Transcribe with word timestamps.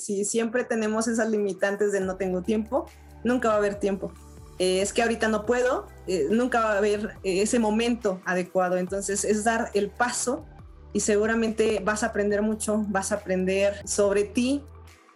si 0.00 0.24
siempre 0.24 0.64
tenemos 0.64 1.06
esas 1.08 1.28
limitantes 1.30 1.92
de 1.92 2.00
no 2.00 2.16
tengo 2.16 2.42
tiempo, 2.42 2.86
nunca 3.22 3.48
va 3.48 3.54
a 3.54 3.58
haber 3.58 3.76
tiempo. 3.76 4.12
Eh, 4.58 4.82
es 4.82 4.92
que 4.92 5.02
ahorita 5.02 5.28
no 5.28 5.46
puedo, 5.46 5.86
eh, 6.06 6.28
nunca 6.30 6.60
va 6.60 6.72
a 6.72 6.78
haber 6.78 7.16
eh, 7.22 7.42
ese 7.42 7.58
momento 7.58 8.20
adecuado. 8.24 8.76
Entonces 8.76 9.24
es 9.24 9.44
dar 9.44 9.70
el 9.74 9.90
paso 9.90 10.44
y 10.92 11.00
seguramente 11.00 11.80
vas 11.84 12.02
a 12.02 12.08
aprender 12.08 12.42
mucho, 12.42 12.84
vas 12.88 13.12
a 13.12 13.16
aprender 13.16 13.80
sobre 13.88 14.24
ti, 14.24 14.62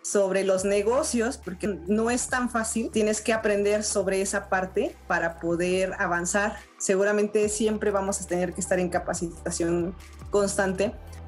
sobre 0.00 0.44
los 0.44 0.64
negocios, 0.64 1.38
porque 1.38 1.78
no 1.86 2.10
es 2.10 2.28
tan 2.28 2.48
fácil. 2.48 2.90
Tienes 2.90 3.20
que 3.20 3.32
aprender 3.32 3.84
sobre 3.84 4.20
esa 4.20 4.48
parte 4.48 4.94
para 5.06 5.40
poder 5.40 5.92
avanzar. 5.98 6.56
Seguramente 6.78 7.48
siempre 7.48 7.90
vamos 7.90 8.20
a 8.20 8.26
tener 8.26 8.54
que 8.54 8.60
estar 8.60 8.78
en 8.78 8.88
capacitación 8.88 9.94
constante 10.30 10.94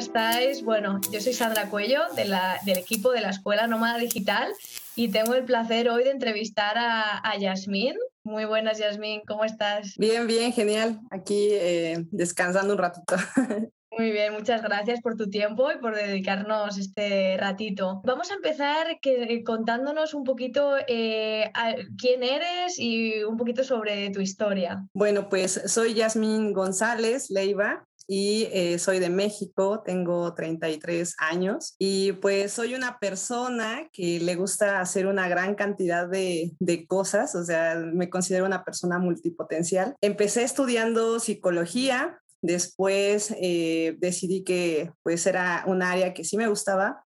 Estáis? 0.00 0.62
Bueno, 0.64 1.00
yo 1.12 1.20
soy 1.20 1.32
Sandra 1.32 1.68
Cuello 1.68 2.00
de 2.16 2.24
la- 2.24 2.58
del 2.64 2.78
equipo 2.78 3.12
de 3.12 3.20
la 3.20 3.30
Escuela 3.30 3.66
Nómada 3.66 3.98
Digital 3.98 4.52
y 4.96 5.08
tengo 5.08 5.34
el 5.34 5.44
placer 5.44 5.88
hoy 5.88 6.04
de 6.04 6.10
entrevistar 6.10 6.76
a, 6.78 7.18
a 7.18 7.38
Yasmín. 7.38 7.94
Muy 8.24 8.44
buenas, 8.46 8.78
Yasmín, 8.78 9.22
¿cómo 9.26 9.44
estás? 9.44 9.94
Bien, 9.96 10.26
bien, 10.26 10.52
genial. 10.52 10.98
Aquí 11.10 11.48
eh, 11.52 12.04
descansando 12.10 12.72
un 12.74 12.78
ratito. 12.78 13.14
Muy 13.98 14.12
bien, 14.12 14.32
muchas 14.32 14.62
gracias 14.62 15.00
por 15.02 15.16
tu 15.16 15.28
tiempo 15.28 15.70
y 15.72 15.78
por 15.78 15.94
dedicarnos 15.96 16.78
este 16.78 17.36
ratito. 17.36 18.00
Vamos 18.04 18.30
a 18.30 18.34
empezar 18.34 18.98
que- 19.02 19.42
contándonos 19.44 20.14
un 20.14 20.22
poquito 20.24 20.76
eh, 20.86 21.50
a- 21.54 21.74
quién 21.98 22.22
eres 22.22 22.78
y 22.78 23.22
un 23.24 23.36
poquito 23.36 23.62
sobre 23.64 24.08
tu 24.10 24.20
historia. 24.20 24.86
Bueno, 24.94 25.28
pues 25.28 25.60
soy 25.66 25.94
Yasmín 25.94 26.52
González 26.52 27.30
Leiva 27.30 27.84
y 28.12 28.48
eh, 28.50 28.80
soy 28.80 28.98
de 28.98 29.08
México, 29.08 29.84
tengo 29.86 30.34
33 30.34 31.14
años 31.18 31.76
y 31.78 32.10
pues 32.14 32.50
soy 32.50 32.74
una 32.74 32.98
persona 32.98 33.88
que 33.92 34.18
le 34.18 34.34
gusta 34.34 34.80
hacer 34.80 35.06
una 35.06 35.28
gran 35.28 35.54
cantidad 35.54 36.08
de, 36.08 36.50
de 36.58 36.88
cosas, 36.88 37.36
o 37.36 37.44
sea, 37.44 37.76
me 37.76 38.10
considero 38.10 38.46
una 38.46 38.64
persona 38.64 38.98
multipotencial. 38.98 39.94
Empecé 40.00 40.42
estudiando 40.42 41.20
psicología, 41.20 42.20
después 42.42 43.32
eh, 43.40 43.94
decidí 44.00 44.42
que 44.42 44.90
pues 45.04 45.24
era 45.28 45.62
un 45.68 45.80
área 45.80 46.12
que 46.12 46.24
sí 46.24 46.36
me 46.36 46.48
gustaba, 46.48 47.04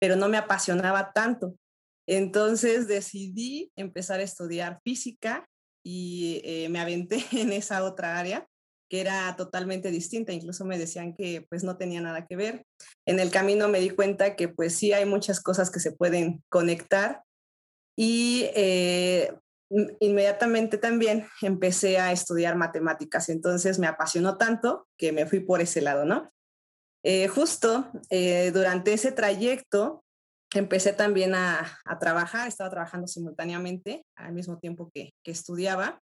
pero 0.00 0.16
no 0.16 0.30
me 0.30 0.38
apasionaba 0.38 1.12
tanto. 1.12 1.54
Entonces 2.08 2.88
decidí 2.88 3.72
empezar 3.76 4.20
a 4.20 4.22
estudiar 4.22 4.80
física 4.82 5.46
y 5.84 6.40
eh, 6.46 6.70
me 6.70 6.80
aventé 6.80 7.22
en 7.32 7.52
esa 7.52 7.84
otra 7.84 8.18
área 8.18 8.48
que 8.88 9.00
era 9.00 9.34
totalmente 9.36 9.90
distinta, 9.90 10.32
incluso 10.32 10.64
me 10.64 10.78
decían 10.78 11.14
que 11.14 11.46
pues 11.48 11.64
no 11.64 11.76
tenía 11.76 12.00
nada 12.00 12.26
que 12.26 12.36
ver. 12.36 12.64
En 13.06 13.20
el 13.20 13.30
camino 13.30 13.68
me 13.68 13.80
di 13.80 13.90
cuenta 13.90 14.36
que 14.36 14.48
pues 14.48 14.74
sí 14.74 14.92
hay 14.92 15.04
muchas 15.06 15.40
cosas 15.40 15.70
que 15.70 15.80
se 15.80 15.92
pueden 15.92 16.42
conectar 16.48 17.22
y 17.96 18.48
eh, 18.54 19.32
in- 19.70 19.96
inmediatamente 20.00 20.78
también 20.78 21.26
empecé 21.42 21.98
a 21.98 22.12
estudiar 22.12 22.56
matemáticas, 22.56 23.28
entonces 23.28 23.78
me 23.78 23.86
apasionó 23.86 24.36
tanto 24.36 24.86
que 24.98 25.12
me 25.12 25.26
fui 25.26 25.40
por 25.40 25.60
ese 25.60 25.80
lado, 25.80 26.04
¿no? 26.04 26.30
Eh, 27.02 27.28
justo 27.28 27.90
eh, 28.10 28.50
durante 28.52 28.92
ese 28.92 29.12
trayecto 29.12 30.04
empecé 30.54 30.92
también 30.92 31.34
a, 31.34 31.78
a 31.84 31.98
trabajar, 31.98 32.48
estaba 32.48 32.70
trabajando 32.70 33.06
simultáneamente 33.06 34.04
al 34.16 34.32
mismo 34.32 34.58
tiempo 34.58 34.90
que, 34.92 35.12
que 35.24 35.30
estudiaba 35.30 36.00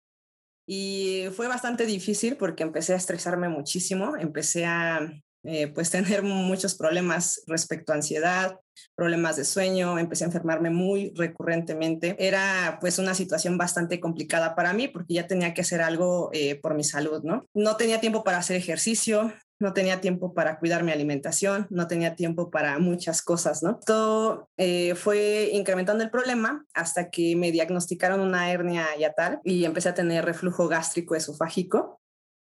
y 0.66 1.24
fue 1.34 1.48
bastante 1.48 1.86
difícil 1.86 2.36
porque 2.36 2.62
empecé 2.62 2.92
a 2.94 2.96
estresarme 2.96 3.48
muchísimo, 3.48 4.16
empecé 4.16 4.64
a 4.66 5.10
eh, 5.44 5.68
pues 5.68 5.90
tener 5.90 6.22
muchos 6.22 6.74
problemas 6.74 7.42
respecto 7.46 7.92
a 7.92 7.96
ansiedad, 7.96 8.58
problemas 8.94 9.36
de 9.36 9.44
sueño, 9.44 9.98
empecé 9.98 10.24
a 10.24 10.28
enfermarme 10.28 10.70
muy 10.70 11.12
recurrentemente. 11.16 12.16
Era 12.18 12.78
pues 12.80 12.98
una 12.98 13.14
situación 13.14 13.58
bastante 13.58 14.00
complicada 14.00 14.54
para 14.54 14.72
mí 14.72 14.88
porque 14.88 15.14
ya 15.14 15.26
tenía 15.26 15.52
que 15.54 15.62
hacer 15.62 15.82
algo 15.82 16.30
eh, 16.32 16.56
por 16.56 16.74
mi 16.74 16.84
salud, 16.84 17.22
¿no? 17.22 17.44
No 17.54 17.76
tenía 17.76 18.00
tiempo 18.00 18.24
para 18.24 18.38
hacer 18.38 18.56
ejercicio, 18.56 19.32
no 19.62 19.72
tenía 19.72 20.00
tiempo 20.00 20.34
para 20.34 20.58
cuidar 20.58 20.82
mi 20.82 20.92
alimentación, 20.92 21.66
no 21.70 21.86
tenía 21.86 22.16
tiempo 22.16 22.50
para 22.50 22.78
muchas 22.78 23.22
cosas, 23.22 23.62
¿no? 23.62 23.78
Todo 23.86 24.50
eh, 24.56 24.94
fue 24.96 25.50
incrementando 25.52 26.02
el 26.02 26.10
problema 26.10 26.66
hasta 26.74 27.10
que 27.10 27.36
me 27.36 27.52
diagnosticaron 27.52 28.20
una 28.20 28.50
hernia 28.50 28.86
yatal 28.98 29.40
y 29.44 29.64
empecé 29.64 29.88
a 29.88 29.94
tener 29.94 30.24
reflujo 30.24 30.68
gástrico 30.68 31.14
esofágico 31.14 32.00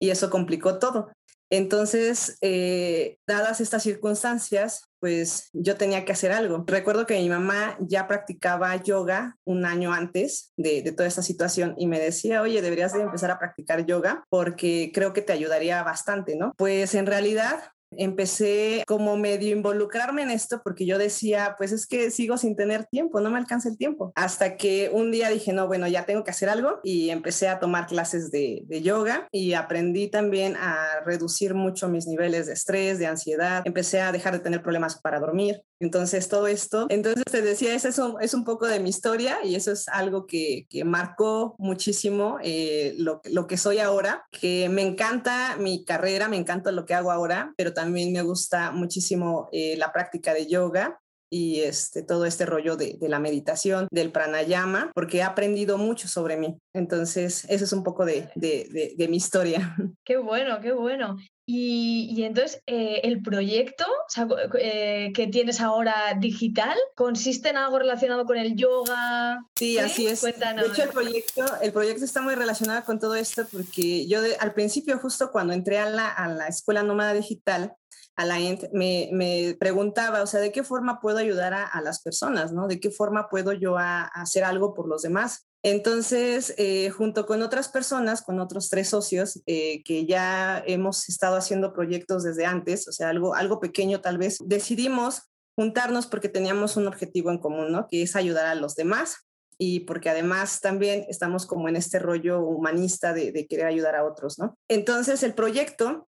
y 0.00 0.11
eso 0.11 0.31
complicó 0.31 0.78
todo. 0.81 1.12
Entonces, 1.53 2.39
eh, 2.41 3.19
dadas 3.27 3.61
estas 3.61 3.83
circunstancias, 3.83 4.89
pues 5.01 5.51
yo 5.53 5.77
tenía 5.77 6.07
que 6.07 6.13
hacer 6.13 6.33
algo. 6.33 6.65
Recuerdo 6.67 7.05
que 7.05 7.19
mi 7.21 7.29
mamá 7.29 7.77
ya 7.79 8.09
practicaba 8.09 8.75
yoga 8.77 9.37
un 9.45 9.67
año 9.67 9.93
antes 9.93 10.55
de, 10.57 10.81
de, 10.81 10.93
toda 10.93 11.07
esta 11.07 11.21
situación 11.21 11.75
y 11.77 11.89
me 11.89 12.01
decía, 12.01 12.41
oye, 12.41 12.62
deberías 12.62 12.95
de 12.95 13.03
empezar 13.03 13.31
a 13.31 13.39
practicar 13.39 13.85
yoga 13.85 14.25
porque 14.31 14.93
creo 14.95 15.12
que 15.12 15.21
te 15.21 15.35
ayudaría 15.35 15.83
bastante, 15.83 16.37
¿no? 16.37 16.55
Pues 16.57 16.95
en 16.95 17.05
realidad 17.05 17.61
empecé 17.97 18.85
como 18.87 19.17
medio 19.17 19.55
involucrarme 19.55 20.23
en 20.23 20.31
esto 20.31 20.61
porque 20.63 20.87
yo 20.87 20.99
decía, 20.99 21.55
pues 21.59 21.73
es 21.73 21.87
que 21.87 22.11
sigo 22.11 22.37
sin 22.37 22.57
tener 22.57 22.87
tiempo, 22.87 23.21
no 23.21 23.31
me 23.31 23.39
alcanza 23.39 23.69
el 23.69 23.77
tiempo. 23.77 24.13
Hasta 24.15 24.57
que 24.57 24.91
un 24.93 25.11
día 25.11 25.29
dije, 25.29 25.53
no, 25.53 25.67
bueno, 25.67 25.87
ya 25.89 26.07
tengo 26.07 26.25
que 26.25 26.31
hacer 26.31 26.49
algo 26.49 26.81
y 26.83 27.11
empecé 27.11 27.49
a 27.49 27.59
tomar 27.59 27.87
clases 27.87 28.31
de, 28.31 28.63
de 28.67 28.83
yoga 28.83 29.29
y 29.31 29.55
aprendí 29.55 30.09
también 30.09 30.57
a 30.57 31.01
reducir 31.05 31.55
mucho 31.55 31.89
mis 31.89 32.07
niveles 32.07 32.47
de 32.47 32.53
estrés, 32.53 32.99
de 32.99 33.07
ansiedad. 33.07 33.63
Empecé 33.65 34.01
a 34.01 34.13
dejar 34.13 34.33
de 34.35 34.41
tener 34.41 34.63
problemas 34.63 35.01
para 35.01 35.21
dormir. 35.21 35.63
Entonces, 35.82 36.28
todo 36.28 36.47
esto. 36.47 36.87
Entonces, 36.91 37.25
te 37.25 37.43
decía, 37.43 37.75
ese 37.75 37.88
es 37.88 38.34
un, 38.34 38.44
poco 38.44 38.69
de 38.69 38.78
mi 38.78 38.88
historia 38.88 39.38
y 39.44 39.56
eso 39.56 39.72
es 39.72 39.88
algo 39.88 40.26
que, 40.26 40.66
que 40.70 40.84
marcó 40.84 41.56
muchísimo 41.59 42.38
eh, 42.43 42.94
lo, 42.98 43.20
que 43.48 43.56
soy 43.56 43.78
ahora, 43.78 44.25
que 44.31 44.69
me 44.69 44.82
encanta 44.82 45.56
mi 45.59 45.84
carrera, 45.84 46.28
me 46.28 46.37
encanta 46.37 46.70
lo 46.70 46.87
que 46.87 46.94
hago 46.94 47.10
ahora, 47.10 47.53
pero 47.56 47.72
también 47.72 48.12
me 48.12 48.22
gusta 48.22 48.70
muchísimo 48.70 49.48
eh, 49.50 49.76
la 49.76 49.93
práctica 49.93 50.34
de 50.34 50.47
yoga 50.47 51.00
y 51.31 51.62
este, 51.62 52.04
todo 52.04 52.26
este 52.26 52.47
rollo 52.47 52.76
de, 52.76 52.97
la 53.00 53.19
meditación, 53.19 53.88
del 53.91 54.12
pranayama, 54.12 54.93
porque 54.94 55.19
he 55.19 55.22
aprendido 55.22 55.78
mucho 55.78 56.06
sobre 56.06 56.37
mí. 56.37 56.59
Entonces, 56.75 57.44
eso 57.49 57.64
es 57.64 57.72
un 57.72 57.82
poco 57.82 58.04
de 58.04 58.28
mi 58.37 59.16
historia. 59.16 59.75
Qué 60.04 60.16
bueno, 60.16 60.60
qué 60.60 60.72
bueno. 60.72 61.16
Y, 61.45 62.15
y 62.17 62.23
entonces, 62.23 62.63
eh, 62.67 63.01
¿el 63.03 63.21
proyecto 63.21 63.85
o 63.85 64.09
sea, 64.09 64.29
eh, 64.61 65.13
que 65.13 65.27
tienes 65.27 65.61
ahora 65.61 66.17
digital 66.19 66.77
consiste 66.95 67.49
en 67.49 67.57
algo 67.57 67.79
relacionado 67.81 68.25
con 68.25 68.37
el 68.37 68.55
yoga? 68.55 69.45
Sí, 69.57 69.73
¿Sí? 69.73 69.79
así 69.79 70.07
es. 70.07 70.21
Cuéntanos. 70.21 70.65
De 70.65 70.73
hecho, 70.73 70.85
el 70.85 70.91
proyecto, 70.91 71.45
el 71.61 71.73
proyecto 71.73 72.05
está 72.05 72.23
muy 72.23 72.37
relacionado 72.37 72.85
con 72.85 73.01
todo 73.01 73.17
esto 73.17 73.45
porque 73.51 74.07
yo 74.07 74.23
de, 74.23 74.37
al 74.37 74.55
principio, 74.55 74.99
justo 74.99 75.33
cuando 75.33 75.53
entré 75.53 75.79
a 75.79 75.91
la, 75.91 76.09
a 76.09 76.29
la 76.29 76.47
Escuela 76.47 76.85
Nómada 76.85 77.12
Digital, 77.12 77.75
a 78.15 78.25
la 78.25 78.38
ENT, 78.38 78.65
me, 78.73 79.09
me, 79.12 79.56
preguntaba, 79.59 80.23
o 80.23 80.27
sea, 80.27 80.38
¿de 80.41 80.53
qué 80.53 80.62
forma 80.62 81.00
puedo 81.00 81.19
ayudar 81.19 81.55
a, 81.55 81.67
a 81.67 81.81
las 81.81 82.03
personas, 82.03 82.53
no? 82.53 82.69
¿De 82.69 82.79
qué 82.79 82.91
forma 82.91 83.29
puedo 83.29 83.53
yo 83.53 83.79
a, 83.79 84.03
a 84.03 84.23
hacer 84.23 84.45
algo 84.45 84.75
por 84.75 84.87
los 84.87 85.03
demás? 85.03 85.49
Entonces, 85.64 86.55
eh, 86.59 86.91
junto 86.91 87.25
con 87.25 87.41
otras 87.41 87.69
personas, 87.69 88.23
con 88.23 88.41
otros 88.41 88.69
tres 88.69 88.88
socios 88.88 89.41
eh, 89.47 89.82
que 89.85 90.06
ya 90.06 90.62
hemos 90.67 91.09
estado 91.09 91.37
haciendo 91.37 91.73
proyectos 91.73 92.25
desde 92.25 92.47
antes, 92.47 92.88
o 92.88 92.93
sea, 92.93 93.11
algo, 93.11 93.35
algo 93.35 93.61
pequeño 93.61 94.00
tal 94.00 94.19
vez, 94.19 94.38
decidimos 94.44 95.31
juntarnos 95.56 96.06
porque 96.06 96.29
teníamos 96.29 96.76
un 96.76 96.88
objetivo 96.88 97.31
en 97.31 97.38
común, 97.38 97.70
¿no? 97.70 97.87
Que 97.87 98.03
es 98.03 98.17
ayudar 98.17 98.47
a 98.47 98.56
los 98.56 98.75
demás 98.75 99.29
y 99.56 99.81
porque 99.81 100.11
además 100.11 100.61
también 100.61 101.05
estamos 101.09 101.47
como 101.47 101.69
en 101.69 101.76
este 101.76 102.00
rollo 102.00 102.41
humanista 102.41 103.12
de, 103.12 103.31
de 103.31 103.47
querer 103.47 103.67
ayudar 103.67 103.94
a 103.94 104.05
otros, 104.05 104.41
¿no? 104.41 104.59
Entonces, 104.69 105.23
el 105.23 105.35
proyecto, 105.35 106.09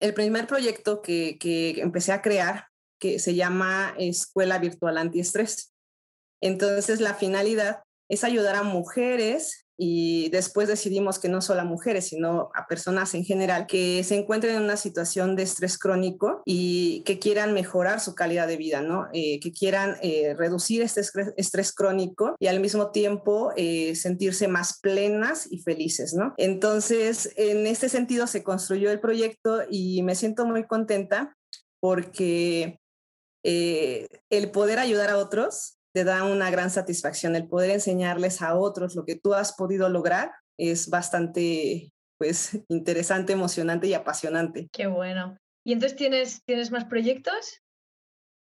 el 0.00 0.14
primer 0.14 0.46
proyecto 0.46 1.02
que, 1.02 1.36
que 1.40 1.80
empecé 1.80 2.12
a 2.12 2.22
crear, 2.22 2.66
que 3.00 3.18
se 3.18 3.34
llama 3.34 3.94
Escuela 3.98 4.58
Virtual 4.58 4.98
Antiestrés. 4.98 5.74
Entonces, 6.40 7.00
la 7.00 7.14
finalidad 7.14 7.83
es 8.08 8.24
ayudar 8.24 8.56
a 8.56 8.62
mujeres 8.62 9.64
y 9.76 10.28
después 10.28 10.68
decidimos 10.68 11.18
que 11.18 11.28
no 11.28 11.40
solo 11.40 11.62
a 11.62 11.64
mujeres, 11.64 12.06
sino 12.06 12.50
a 12.54 12.66
personas 12.68 13.14
en 13.14 13.24
general 13.24 13.66
que 13.66 14.04
se 14.04 14.16
encuentren 14.16 14.56
en 14.56 14.62
una 14.62 14.76
situación 14.76 15.34
de 15.34 15.42
estrés 15.42 15.78
crónico 15.78 16.42
y 16.44 17.02
que 17.04 17.18
quieran 17.18 17.54
mejorar 17.54 18.00
su 18.00 18.14
calidad 18.14 18.46
de 18.46 18.56
vida, 18.56 18.82
¿no? 18.82 19.08
Eh, 19.12 19.40
que 19.40 19.52
quieran 19.52 19.96
eh, 20.00 20.34
reducir 20.38 20.82
este 20.82 21.00
estrés, 21.36 21.72
crónico 21.72 22.36
y 22.38 22.46
al 22.46 22.60
mismo 22.60 22.92
tiempo 22.92 23.52
eh, 23.56 23.96
sentirse 23.96 24.46
más 24.46 24.78
plenas 24.80 25.48
y 25.50 25.58
felices, 25.58 26.14
¿no? 26.14 26.34
Entonces, 26.36 27.32
en 27.36 27.66
este 27.66 27.88
sentido 27.88 28.26
se 28.28 28.44
construyó 28.44 28.92
el 28.92 29.00
proyecto 29.00 29.62
y 29.68 30.02
me 30.02 30.14
siento 30.14 30.46
muy 30.46 30.66
contenta 30.66 31.36
porque 31.80 32.78
el 33.42 34.50
poder 34.52 34.78
ayudar 34.78 35.10
a 35.10 35.18
otros 35.18 35.78
te 35.94 36.04
da 36.04 36.24
una 36.24 36.50
gran 36.50 36.70
satisfacción. 36.70 37.36
El 37.36 37.48
poder 37.48 37.70
enseñarles 37.70 38.42
a 38.42 38.56
otros 38.56 38.96
lo 38.96 39.04
que 39.04 39.14
tú 39.14 39.32
has 39.32 39.52
podido 39.52 39.88
lograr 39.88 40.32
es 40.58 40.90
bastante 40.90 41.92
pues 42.18 42.58
interesante, 42.68 43.32
emocionante 43.32 43.86
y 43.86 43.94
apasionante. 43.94 44.68
Qué 44.72 44.88
bueno. 44.88 45.38
¿Y 45.64 45.72
entonces 45.72 45.96
tienes, 45.96 46.42
tienes 46.44 46.70
más 46.70 46.84
proyectos? 46.84 47.60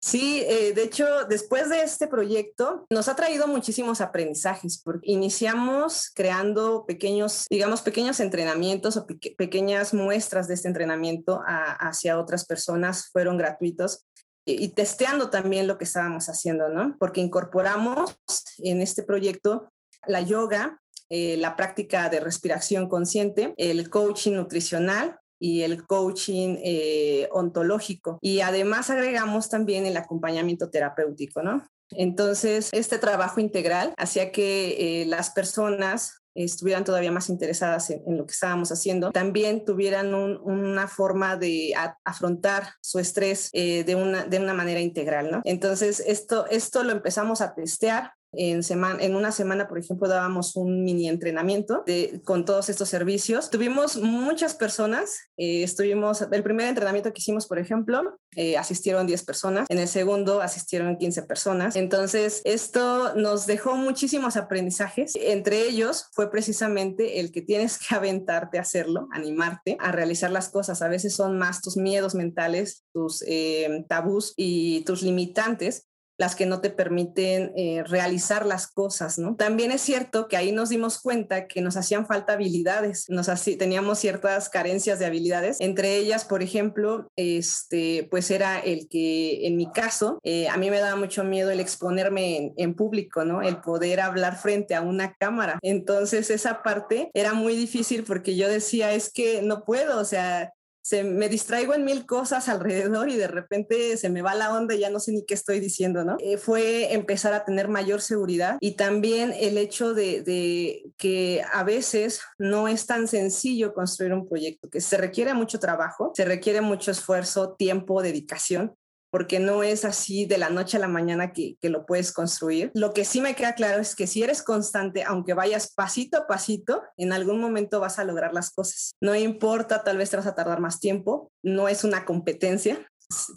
Sí, 0.01 0.43
eh, 0.47 0.73
de 0.73 0.83
hecho, 0.83 1.25
después 1.27 1.69
de 1.69 1.81
este 1.81 2.07
proyecto 2.07 2.87
nos 2.89 3.09
ha 3.09 3.15
traído 3.17 3.47
muchísimos 3.47 3.99
aprendizajes 3.99 4.81
porque 4.81 5.11
iniciamos 5.11 6.09
creando 6.15 6.85
pequeños, 6.85 7.47
digamos, 7.49 7.81
pequeños 7.81 8.21
entrenamientos 8.21 8.95
o 8.95 9.05
pequeñas 9.05 9.93
muestras 9.93 10.47
de 10.47 10.53
este 10.53 10.69
entrenamiento 10.69 11.41
hacia 11.45 12.17
otras 12.17 12.45
personas, 12.45 13.09
fueron 13.11 13.37
gratuitos 13.37 14.05
y 14.45 14.69
testeando 14.69 15.29
también 15.29 15.67
lo 15.67 15.77
que 15.77 15.83
estábamos 15.83 16.27
haciendo, 16.27 16.69
¿no? 16.69 16.95
Porque 16.99 17.21
incorporamos 17.21 18.15
en 18.57 18.81
este 18.81 19.03
proyecto 19.03 19.71
la 20.07 20.21
yoga, 20.21 20.81
eh, 21.09 21.37
la 21.37 21.55
práctica 21.55 22.09
de 22.09 22.19
respiración 22.19 22.87
consciente, 22.87 23.53
el 23.57 23.89
coaching 23.89 24.33
nutricional 24.33 25.19
y 25.39 25.61
el 25.61 25.85
coaching 25.87 26.57
eh, 26.63 27.29
ontológico. 27.31 28.19
Y 28.21 28.41
además 28.41 28.89
agregamos 28.89 29.49
también 29.49 29.85
el 29.85 29.97
acompañamiento 29.97 30.69
terapéutico, 30.69 31.41
¿no? 31.41 31.65
Entonces, 31.91 32.69
este 32.71 32.99
trabajo 32.99 33.39
integral 33.39 33.93
hacía 33.97 34.31
que 34.31 35.01
eh, 35.01 35.05
las 35.05 35.31
personas 35.31 36.18
estuvieran 36.35 36.83
todavía 36.83 37.11
más 37.11 37.29
interesadas 37.29 37.89
en, 37.89 38.17
lo 38.17 38.25
que 38.25 38.33
estábamos 38.33 38.71
haciendo, 38.71 39.11
también 39.11 39.65
tuvieran 39.65 40.13
una 40.13 40.87
forma 40.87 41.37
de 41.37 41.73
afrontar 42.03 42.69
su 42.81 42.99
estrés 42.99 43.49
eh, 43.53 43.83
de, 43.83 43.95
una, 43.95 44.25
de 44.25 44.39
una 44.39 44.53
manera 44.53 44.79
integral, 44.79 45.31
¿no? 45.31 45.41
Entonces, 45.43 46.01
esto, 46.05 46.45
esto 46.47 46.83
lo 46.83 46.91
empezamos 46.91 47.41
a 47.41 47.53
testear 47.53 48.13
en, 48.31 49.15
una 49.15 49.31
semana, 49.31 49.67
por 49.67 49.79
ejemplo, 49.79 50.07
dábamos 50.07 50.55
un 50.55 50.83
mini 50.83 51.09
entrenamiento 51.09 51.83
de, 51.85 52.21
con 52.23 52.45
todos 52.45 52.69
estos 52.69 52.89
servicios. 52.89 53.49
Tuvimos 53.49 53.97
muchas 53.97 54.53
personas. 54.53 55.17
Eh, 55.37 55.63
estuvimos, 55.63 56.21
el 56.21 56.43
primer 56.43 56.67
entrenamiento 56.67 57.11
que 57.11 57.19
hicimos, 57.19 57.47
por 57.47 57.59
ejemplo, 57.59 58.19
eh, 58.35 58.57
asistieron 58.57 59.07
10 59.07 59.23
personas. 59.23 59.65
En 59.69 59.79
el 59.79 59.87
segundo 59.87 60.41
asistieron 60.41 60.97
15 60.97 61.23
personas. 61.23 61.75
Entonces, 61.75 62.41
esto 62.45 63.15
nos 63.15 63.47
dejó 63.47 63.75
muchísimos 63.75 64.37
aprendizajes. 64.37 65.13
Entre 65.15 65.67
ellos 65.67 66.07
fue 66.13 66.29
precisamente 66.29 67.19
el 67.19 67.31
que 67.31 67.41
tienes 67.41 67.79
que 67.79 67.95
aventarte 67.95 68.59
a 68.59 68.61
hacerlo, 68.61 69.07
animarte 69.11 69.75
a 69.79 69.91
realizar 69.91 70.29
las 70.29 70.49
cosas. 70.49 70.81
A 70.81 70.87
veces 70.87 71.15
son 71.15 71.37
más 71.37 71.61
tus 71.61 71.77
miedos 71.77 72.13
mentales, 72.13 72.85
tus 72.93 73.23
eh, 73.27 73.85
tabús 73.87 74.33
y 74.37 74.81
tus 74.81 75.01
limitantes 75.01 75.88
las 76.19 76.35
que 76.35 76.45
no 76.45 76.59
te 76.59 76.69
permiten 76.69 77.53
eh, 77.55 77.83
realizar 77.87 78.45
las 78.45 78.67
cosas, 78.67 79.17
¿no? 79.17 79.35
También 79.35 79.71
es 79.71 79.81
cierto 79.81 80.27
que 80.27 80.35
ahí 80.35 80.51
nos 80.51 80.67
dimos 80.67 81.01
cuenta 81.01 81.47
que 81.47 81.61
nos 81.61 81.77
hacían 81.77 82.05
falta 82.05 82.33
habilidades, 82.33 83.05
nos 83.09 83.29
teníamos 83.57 83.99
ciertas 83.99 84.49
carencias 84.49 84.99
de 84.99 85.05
habilidades, 85.05 85.57
entre 85.61 85.95
ellas, 85.95 86.25
por 86.25 86.43
ejemplo, 86.43 87.09
este, 87.15 88.07
pues 88.11 88.29
era 88.31 88.59
el 88.59 88.89
que 88.89 89.47
en 89.47 89.55
mi 89.55 89.71
caso, 89.71 90.19
eh, 90.23 90.49
a 90.49 90.57
mí 90.57 90.69
me 90.69 90.79
daba 90.79 90.97
mucho 90.97 91.23
miedo 91.23 91.51
el 91.51 91.61
exponerme 91.61 92.37
en, 92.37 92.53
en 92.57 92.75
público, 92.75 93.23
¿no? 93.23 93.41
El 93.41 93.61
poder 93.61 94.01
hablar 94.01 94.37
frente 94.37 94.75
a 94.75 94.81
una 94.81 95.13
cámara. 95.13 95.57
Entonces 95.61 96.29
esa 96.29 96.63
parte 96.63 97.11
era 97.13 97.33
muy 97.33 97.55
difícil 97.55 98.03
porque 98.03 98.35
yo 98.35 98.49
decía, 98.49 98.91
es 98.91 99.09
que 99.09 99.41
no 99.41 99.63
puedo, 99.63 99.99
o 99.99 100.05
sea, 100.05 100.53
se, 100.81 101.03
me 101.03 101.29
distraigo 101.29 101.73
en 101.73 101.85
mil 101.85 102.05
cosas 102.05 102.49
alrededor 102.49 103.09
y 103.09 103.15
de 103.15 103.27
repente 103.27 103.97
se 103.97 104.09
me 104.09 104.21
va 104.21 104.35
la 104.35 104.53
onda 104.53 104.75
y 104.75 104.79
ya 104.79 104.89
no 104.89 104.99
sé 104.99 105.11
ni 105.11 105.25
qué 105.25 105.33
estoy 105.33 105.59
diciendo, 105.59 106.03
¿no? 106.03 106.17
Eh, 106.19 106.37
fue 106.37 106.93
empezar 106.93 107.33
a 107.33 107.45
tener 107.45 107.67
mayor 107.67 108.01
seguridad 108.01 108.57
y 108.59 108.75
también 108.75 109.33
el 109.37 109.57
hecho 109.57 109.93
de, 109.93 110.21
de, 110.21 110.91
que 110.97 111.43
a 111.53 111.63
veces 111.63 112.21
no 112.37 112.67
es 112.67 112.85
tan 112.85 113.07
sencillo 113.07 113.73
construir 113.73 114.13
un 114.13 114.27
proyecto, 114.27 114.69
que 114.69 114.81
se 114.81 114.97
requiere 114.97 115.33
mucho 115.33 115.59
trabajo, 115.59 116.11
se 116.15 116.25
requiere 116.25 116.61
mucho 116.61 116.91
esfuerzo, 116.91 117.55
tiempo, 117.57 118.01
dedicación 118.01 118.75
porque 119.11 119.39
no 119.39 119.63
es 119.63 119.85
así 119.85 120.25
de 120.25 120.37
la 120.37 120.49
noche 120.49 120.77
a 120.77 120.79
la 120.79 120.87
mañana 120.87 121.33
que, 121.33 121.57
lo 121.61 121.85
puedes 121.85 122.11
construir. 122.11 122.71
Lo 122.73 122.93
que 122.93 123.05
sí 123.05 123.21
me 123.21 123.35
queda 123.35 123.53
claro 123.53 123.79
es 123.79 123.95
que 123.95 124.07
si 124.07 124.23
eres 124.23 124.41
constante, 124.41 125.03
aunque 125.03 125.35
vayas 125.35 125.71
pasito 125.73 126.17
a 126.17 126.27
pasito, 126.27 126.81
en 126.97 127.13
algún 127.13 127.39
momento 127.39 127.79
vas 127.79 127.99
a 127.99 128.03
lograr 128.03 128.33
las 128.33 128.49
cosas. 128.49 128.91
No 129.01 129.13
importa, 129.15 129.83
tal 129.83 129.97
vez 129.97 130.09
te 130.09 130.17
vas 130.17 130.25
a 130.25 130.35
tardar 130.35 130.59
más 130.59 130.79
tiempo, 130.79 131.31
no 131.43 131.67
es 131.67 131.83
una 131.83 132.05
competencia, 132.05 132.87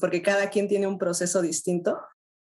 porque 0.01 0.23
cada 0.23 0.51
quien 0.51 0.69
tiene 0.69 0.87
un 0.87 0.99
proceso 0.99 1.43
distinto, 1.43 2.01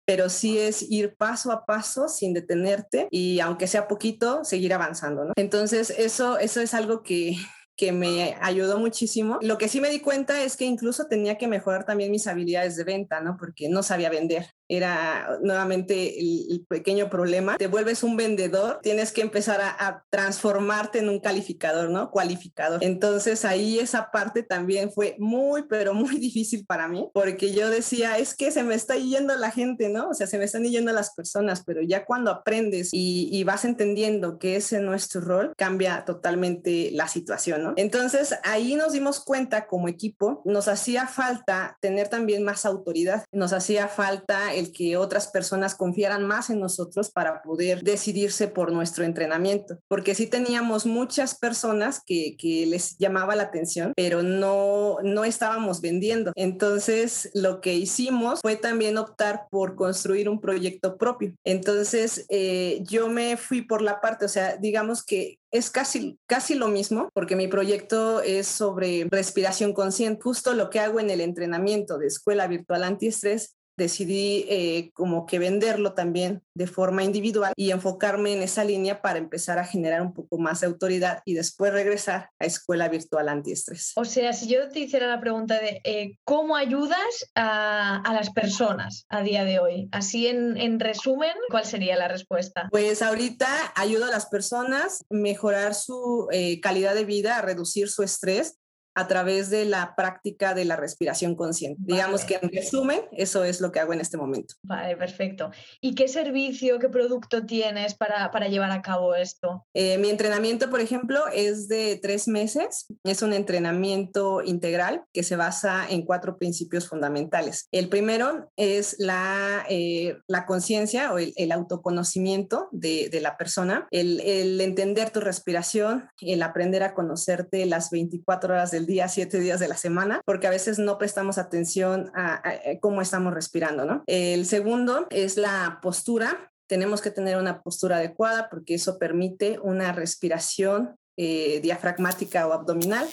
pero 0.06 0.30
sí 0.30 0.58
es 0.58 0.81
ir 0.90 1.16
paso 1.16 1.52
a 1.52 1.66
paso 1.66 2.08
sin 2.08 2.34
detenerte 2.34 3.08
y 3.10 3.40
aunque 3.40 3.68
sea 3.68 3.88
poquito, 3.88 4.44
seguir 4.44 4.74
avanzando. 4.74 5.31
Entonces, 5.36 5.90
eso, 5.98 6.38
eso 6.38 6.62
es 6.62 6.74
algo 6.74 7.04
que, 7.04 7.38
que 7.75 7.92
me 7.92 8.36
ayudó 8.42 8.80
muchísimo. 8.80 9.40
Lo 9.42 9.58
que 9.58 9.68
sí 9.68 9.81
me 9.81 9.90
di 9.90 10.00
cuenta 10.00 10.44
es 10.44 10.58
que 10.58 10.66
incluso 10.66 11.08
tenía 11.08 11.38
que 11.38 11.48
mejorar 11.48 11.86
también 11.86 12.12
mis 12.12 12.28
habilidades 12.28 12.75
de 12.75 12.84
venta, 12.84 13.20
¿no? 13.22 13.36
Porque 13.38 13.70
no 13.70 13.84
sabía 13.84 14.10
vender 14.10 14.48
era 14.68 15.38
nuevamente 15.42 16.19
el, 16.19 16.65
pequeño 16.68 17.10
problema. 17.10 17.57
Te 17.57 17.68
vuelves 17.68 18.04
un 18.04 18.15
vendedor, 18.15 18.80
tienes 18.81 19.12
que 19.12 19.21
empezar 19.21 19.62
a, 19.62 20.04
transformarte 20.10 21.00
en 21.00 21.10
un 21.10 21.19
calificador, 21.19 21.89
¿no? 21.89 22.10
Cualificador. 22.10 22.83
Entonces 22.83 23.45
ahí 23.45 23.80
esa 23.80 24.12
parte 24.12 24.44
también 24.44 24.92
fue 24.92 25.15
muy, 25.19 25.63
pero 25.63 25.94
muy 25.94 26.18
difícil 26.19 26.65
para 26.65 26.88
mí, 26.88 27.10
porque 27.13 27.54
yo 27.54 27.69
decía, 27.69 28.18
es 28.18 28.36
que 28.36 28.51
se 28.51 28.63
me 28.63 28.75
está 28.75 28.95
yendo 28.95 29.36
la 29.36 29.51
gente, 29.51 29.89
¿no? 29.89 30.10
O 30.10 30.13
sea, 30.13 30.27
se 30.27 30.38
me 30.38 30.45
están 30.45 30.63
yendo 30.63 30.92
las 30.94 31.13
personas, 31.13 31.63
pero 31.65 31.81
ya 31.81 32.06
cuando 32.06 32.31
aprendes 32.31 32.89
y, 32.92 33.44
vas 33.44 33.65
entendiendo 33.65 34.39
que 34.39 34.56
ese 34.56 34.80
no 34.80 34.94
es 34.94 35.10
tu 35.10 35.19
rol, 35.19 35.54
cambia 35.57 36.06
totalmente 36.06 36.92
la 36.94 37.10
situación, 37.10 37.62
¿no? 37.62 37.74
Entonces 37.75 38.36
ahí 38.44 38.75
nos 38.75 38.94
dimos 38.94 39.19
cuenta 39.19 39.67
como 39.67 39.89
equipo, 39.89 40.41
nos 40.46 40.70
hacía 40.70 41.08
falta 41.08 41.77
tener 41.82 42.08
también 42.08 42.43
más 42.43 42.65
autoridad, 42.65 43.25
nos 43.34 43.51
hacía 43.51 43.89
falta 43.89 44.52
el 44.53 44.72
que 44.72 44.98
otras 44.98 45.27
personas 45.27 45.75
confiaran 45.75 46.25
más 46.25 46.50
en 46.50 46.60
nosotros 46.60 47.12
para 47.12 47.41
poder 47.41 47.81
decidirse 47.83 48.48
por 48.48 48.72
nuestro 48.72 49.03
entrenamiento, 49.03 49.77
porque 49.88 50.15
sí 50.15 50.27
teníamos 50.27 50.86
muchas 50.86 51.38
personas 51.38 52.01
que, 52.05 52.36
que 52.38 52.65
les 52.65 52.98
llamaba 52.98 53.36
la 53.36 53.43
atención, 53.43 53.93
pero 53.95 54.24
no, 54.24 54.98
no 55.03 55.25
estábamos 55.25 55.81
vendiendo. 55.81 56.31
Entonces, 56.36 57.29
lo 57.33 57.62
que 57.62 57.74
hicimos 57.74 58.39
fue 58.41 58.55
también 58.55 58.98
optar 58.98 59.48
por 59.50 59.75
construir 59.75 60.29
un 60.29 60.39
proyecto 60.39 60.98
propio. 60.98 61.33
Entonces, 61.43 62.25
eh, 62.29 62.83
yo 62.83 63.10
me 63.10 63.38
fui 63.38 63.62
por 63.62 63.81
la 63.81 64.01
parte, 64.01 64.25
o 64.25 64.29
sea, 64.29 64.57
digamos 64.57 65.03
que 65.03 65.39
es 65.51 65.69
casi, 65.69 66.17
casi 66.25 66.55
lo 66.55 66.67
mismo, 66.67 67.10
porque 67.13 67.36
mi 67.36 67.48
proyecto 67.48 68.22
es 68.22 68.48
sobre 68.48 69.07
respiración 69.10 69.74
consciente. 69.74 70.22
Justo 70.24 70.53
lo 70.53 70.69
que 70.72 70.79
hago 70.79 71.00
en 71.00 71.12
el 71.12 71.22
entrenamiento 71.22 72.00
de 72.00 72.07
escuela 72.07 72.48
virtual 72.48 72.83
antiestrés 72.83 73.55
decidí 73.77 74.46
eh, 74.50 74.92
como 74.94 75.25
que 75.25 75.39
venderlo 75.39 75.94
también 75.94 76.42
de 76.53 76.68
forma 76.68 77.03
individual 77.03 77.53
y 77.56 77.72
enfocarme 77.72 78.34
en 78.34 78.42
esa 78.42 78.63
línea 78.63 79.01
para 79.01 79.20
empezar 79.20 79.60
a 79.60 79.65
generar 79.65 80.01
un 80.01 80.13
poco 80.13 80.38
más 80.38 80.62
de 80.62 80.68
autoridad 80.68 81.22
y 81.25 81.34
después 81.34 81.74
regresar 81.74 82.30
a 82.39 82.46
escuela 82.46 82.88
virtual 82.89 83.30
antiestrés. 83.30 83.94
O 83.96 84.06
sea, 84.06 84.34
si 84.34 84.48
yo 84.48 84.70
te 84.70 84.80
hiciera 84.80 85.08
la 85.08 85.20
pregunta 85.20 85.60
de 85.60 85.82
eh, 85.84 86.18
cómo 86.24 86.56
ayudas 86.56 86.98
a, 87.36 88.01
las 88.13 88.30
personas 88.30 89.06
a 89.10 89.22
día 89.22 89.44
de 89.44 89.60
hoy, 89.60 89.89
así 89.92 90.27
en, 90.27 90.58
en, 90.58 90.80
resumen, 90.80 91.34
¿cuál 91.50 91.65
sería 91.65 91.96
la 91.96 92.08
respuesta? 92.08 92.68
Pues 92.72 93.01
ahorita 93.01 93.48
ayudo 93.75 94.06
a 94.06 94.12
las 94.12 94.27
personas 94.27 95.01
a 95.01 95.06
mejorar 95.15 95.74
su 95.74 96.27
eh, 96.32 96.60
calidad 96.62 96.94
de 96.94 97.06
vida, 97.06 97.38
a 97.38 97.42
reducir 97.42 97.89
su 97.89 98.03
estrés 98.03 98.60
a 98.95 99.07
través 99.07 99.50
de 99.50 99.65
la 99.65 99.95
práctica 99.95 100.53
de 100.53 100.65
la 100.65 100.75
respiración 100.75 101.35
consciente. 101.35 101.81
Digamos 101.83 102.25
que 102.25 102.39
en 102.41 102.50
resumen, 102.50 103.01
eso 103.12 103.43
es 103.43 103.62
lo 103.62 103.71
que 103.71 103.79
hago 103.79 103.93
en 103.93 104.01
este 104.01 104.17
momento. 104.17 104.55
Vale, 104.63 104.95
perfecto. 104.95 105.51
¿Y 105.81 105.95
qué 105.95 106.07
servicio, 106.07 106.79
qué 106.79 106.89
producto 106.89 107.45
tienes 107.45 107.95
para, 107.95 108.29
para 108.31 108.47
llevar 108.47 108.71
a 108.71 108.81
cabo 108.81 109.15
esto? 109.15 109.65
Eh, 109.73 109.97
mi 109.97 110.09
entrenamiento, 110.09 110.69
por 110.69 110.81
ejemplo, 110.81 111.23
es 111.33 111.67
de 111.67 112.00
tres 112.01 112.27
meses. 112.27 112.85
Es 113.03 113.21
un 113.21 113.33
entrenamiento 113.33 114.41
integral 114.43 115.03
que 115.13 115.23
se 115.23 115.35
basa 115.35 115.85
en 115.89 116.03
cuatro 116.03 116.38
principios 116.38 116.88
fundamentales. 116.88 117.67
El 117.71 117.89
primero 117.89 118.51
es 118.55 118.95
la, 119.00 119.65
eh, 119.69 120.17
la 120.27 120.45
conciencia 120.45 121.13
o 121.13 121.17
el, 121.17 121.33
el 121.35 121.51
autoconocimiento 121.51 122.69
de, 122.71 123.09
de, 123.09 123.21
la 123.21 123.38
persona, 123.38 123.88
el, 123.91 124.19
el 124.21 124.59
entender 124.62 125.09
tu 125.09 125.19
respiración, 125.19 126.09
el 126.21 126.43
aprender 126.43 126.83
a 126.83 126.93
conocerte 126.93 127.65
las 127.65 127.89
24 127.89 128.53
horas 128.53 128.71
del 128.71 128.83
día, 128.86 129.08
siete 129.08 129.40
días 129.40 129.60
de 129.60 129.68
la 129.68 129.78
semana, 129.78 130.22
porque 130.25 130.48
a 130.48 130.52
veces 130.52 130.80
no 130.80 130.98
prestamos 130.98 131.38
atención 131.38 132.12
a, 132.16 132.42
cómo 132.82 133.02
estamos 133.02 133.34
respirando, 133.34 133.86
¿no? 133.86 134.04
El 134.08 134.46
segundo 134.46 135.08
es 135.10 135.38
la 135.38 135.80
postura. 135.82 136.52
Tenemos 136.68 137.02
que 137.02 137.12
tener 137.12 137.38
una 137.38 137.62
postura 137.62 137.98
adecuada 137.98 138.50
porque 138.50 138.75
eso 138.75 138.98
permite 138.98 139.60
una 139.62 139.92
respiración 139.92 140.96
eh, 141.18 141.60
diafragmática 141.62 142.48
o 142.48 142.54
abdominal 142.54 143.08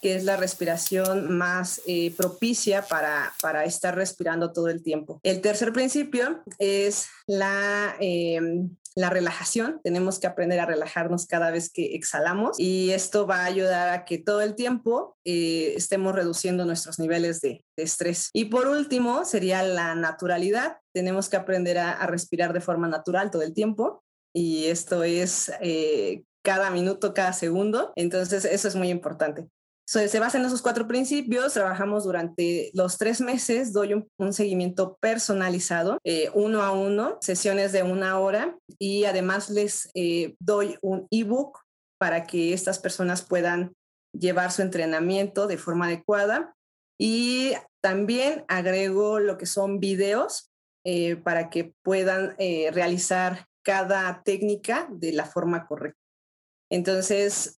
que 0.00 0.14
es 0.14 0.24
la 0.24 0.36
respiración 0.36 1.36
más 1.36 1.80
eh, 1.86 2.12
propicia 2.16 2.82
para, 2.82 3.32
para, 3.40 3.64
estar 3.64 3.94
respirando 3.94 4.52
todo 4.52 4.68
el 4.68 4.82
tiempo. 4.82 5.20
El 5.22 5.40
tercer 5.40 5.72
principio 5.72 6.42
es 6.58 7.08
la 7.26 7.96
em, 7.98 8.68
la 8.96 9.10
relajación. 9.10 9.80
Tenemos 9.84 10.18
que 10.18 10.26
aprender 10.26 10.58
a 10.58 10.66
relajarnos 10.66 11.26
cada 11.26 11.50
vez 11.50 11.70
que 11.70 11.94
exhalamos 11.94 12.58
y 12.58 12.90
esto 12.92 13.26
va 13.26 13.40
a 13.40 13.44
ayudar 13.44 13.90
a 13.90 14.04
que 14.04 14.18
todo 14.18 14.40
el 14.40 14.54
tiempo 14.54 15.16
eh, 15.24 15.74
estemos 15.76 16.14
reduciendo 16.14 16.64
nuestros 16.64 16.98
niveles 16.98 17.40
de, 17.40 17.62
estrés. 17.76 18.30
Y 18.32 18.46
por 18.46 18.68
último, 18.68 19.26
sería 19.26 19.62
la 19.62 19.94
naturalidad. 19.94 20.78
Tenemos 20.94 21.28
que 21.28 21.36
aprender 21.36 21.76
a, 21.76 22.06
respirar 22.06 22.54
de 22.54 22.62
forma 22.62 22.88
natural 22.88 23.30
todo 23.30 23.42
el 23.42 23.52
tiempo 23.52 24.02
y 24.34 24.66
esto 24.66 25.04
es 25.04 25.52
eh, 25.60 26.22
cada 26.42 26.70
minuto, 26.70 27.12
cada 27.12 27.34
segundo. 27.34 27.92
Entonces, 27.96 28.46
eso 28.46 28.68
es 28.68 28.76
muy 28.76 28.88
importante 28.88 29.46
se 29.86 30.18
basa 30.18 30.38
en 30.38 30.44
esos 30.44 30.62
cuatro 30.62 30.88
principios, 30.88 31.52
trabajamos 31.52 32.04
durante 32.04 32.70
los 32.74 32.98
tres 32.98 33.20
meses, 33.20 33.72
doy 33.72 33.94
un, 34.18 34.32
seguimiento 34.32 34.96
personalizado, 35.00 35.98
eh, 36.02 36.28
uno 36.34 36.62
a 36.62 36.72
uno, 36.72 37.18
sesiones 37.20 37.70
de 37.70 37.84
una 37.84 38.18
hora 38.18 38.56
y 38.80 39.04
además 39.04 39.48
les 39.48 39.88
eh, 39.94 40.34
doy 40.40 40.76
un 40.82 41.06
ebook 41.12 41.60
para 41.98 42.26
que 42.26 42.52
estas 42.52 42.80
personas 42.80 43.22
puedan 43.22 43.74
llevar 44.12 44.50
su 44.50 44.62
entrenamiento 44.62 45.46
de 45.46 45.56
forma 45.56 45.86
adecuada 45.86 46.54
y 46.98 47.52
también 47.80 48.44
agrego 48.48 49.20
lo 49.20 49.38
que 49.38 49.46
son 49.46 49.78
videos 49.78 50.50
eh, 50.84 51.14
para 51.14 51.48
que 51.48 51.74
puedan 51.82 52.34
realizar 52.72 53.46
cada 53.62 54.22
técnica 54.24 54.88
de 54.90 55.12
la 55.12 55.26
forma 55.26 55.66
correcta. 55.66 56.00
Entonces, 56.70 57.60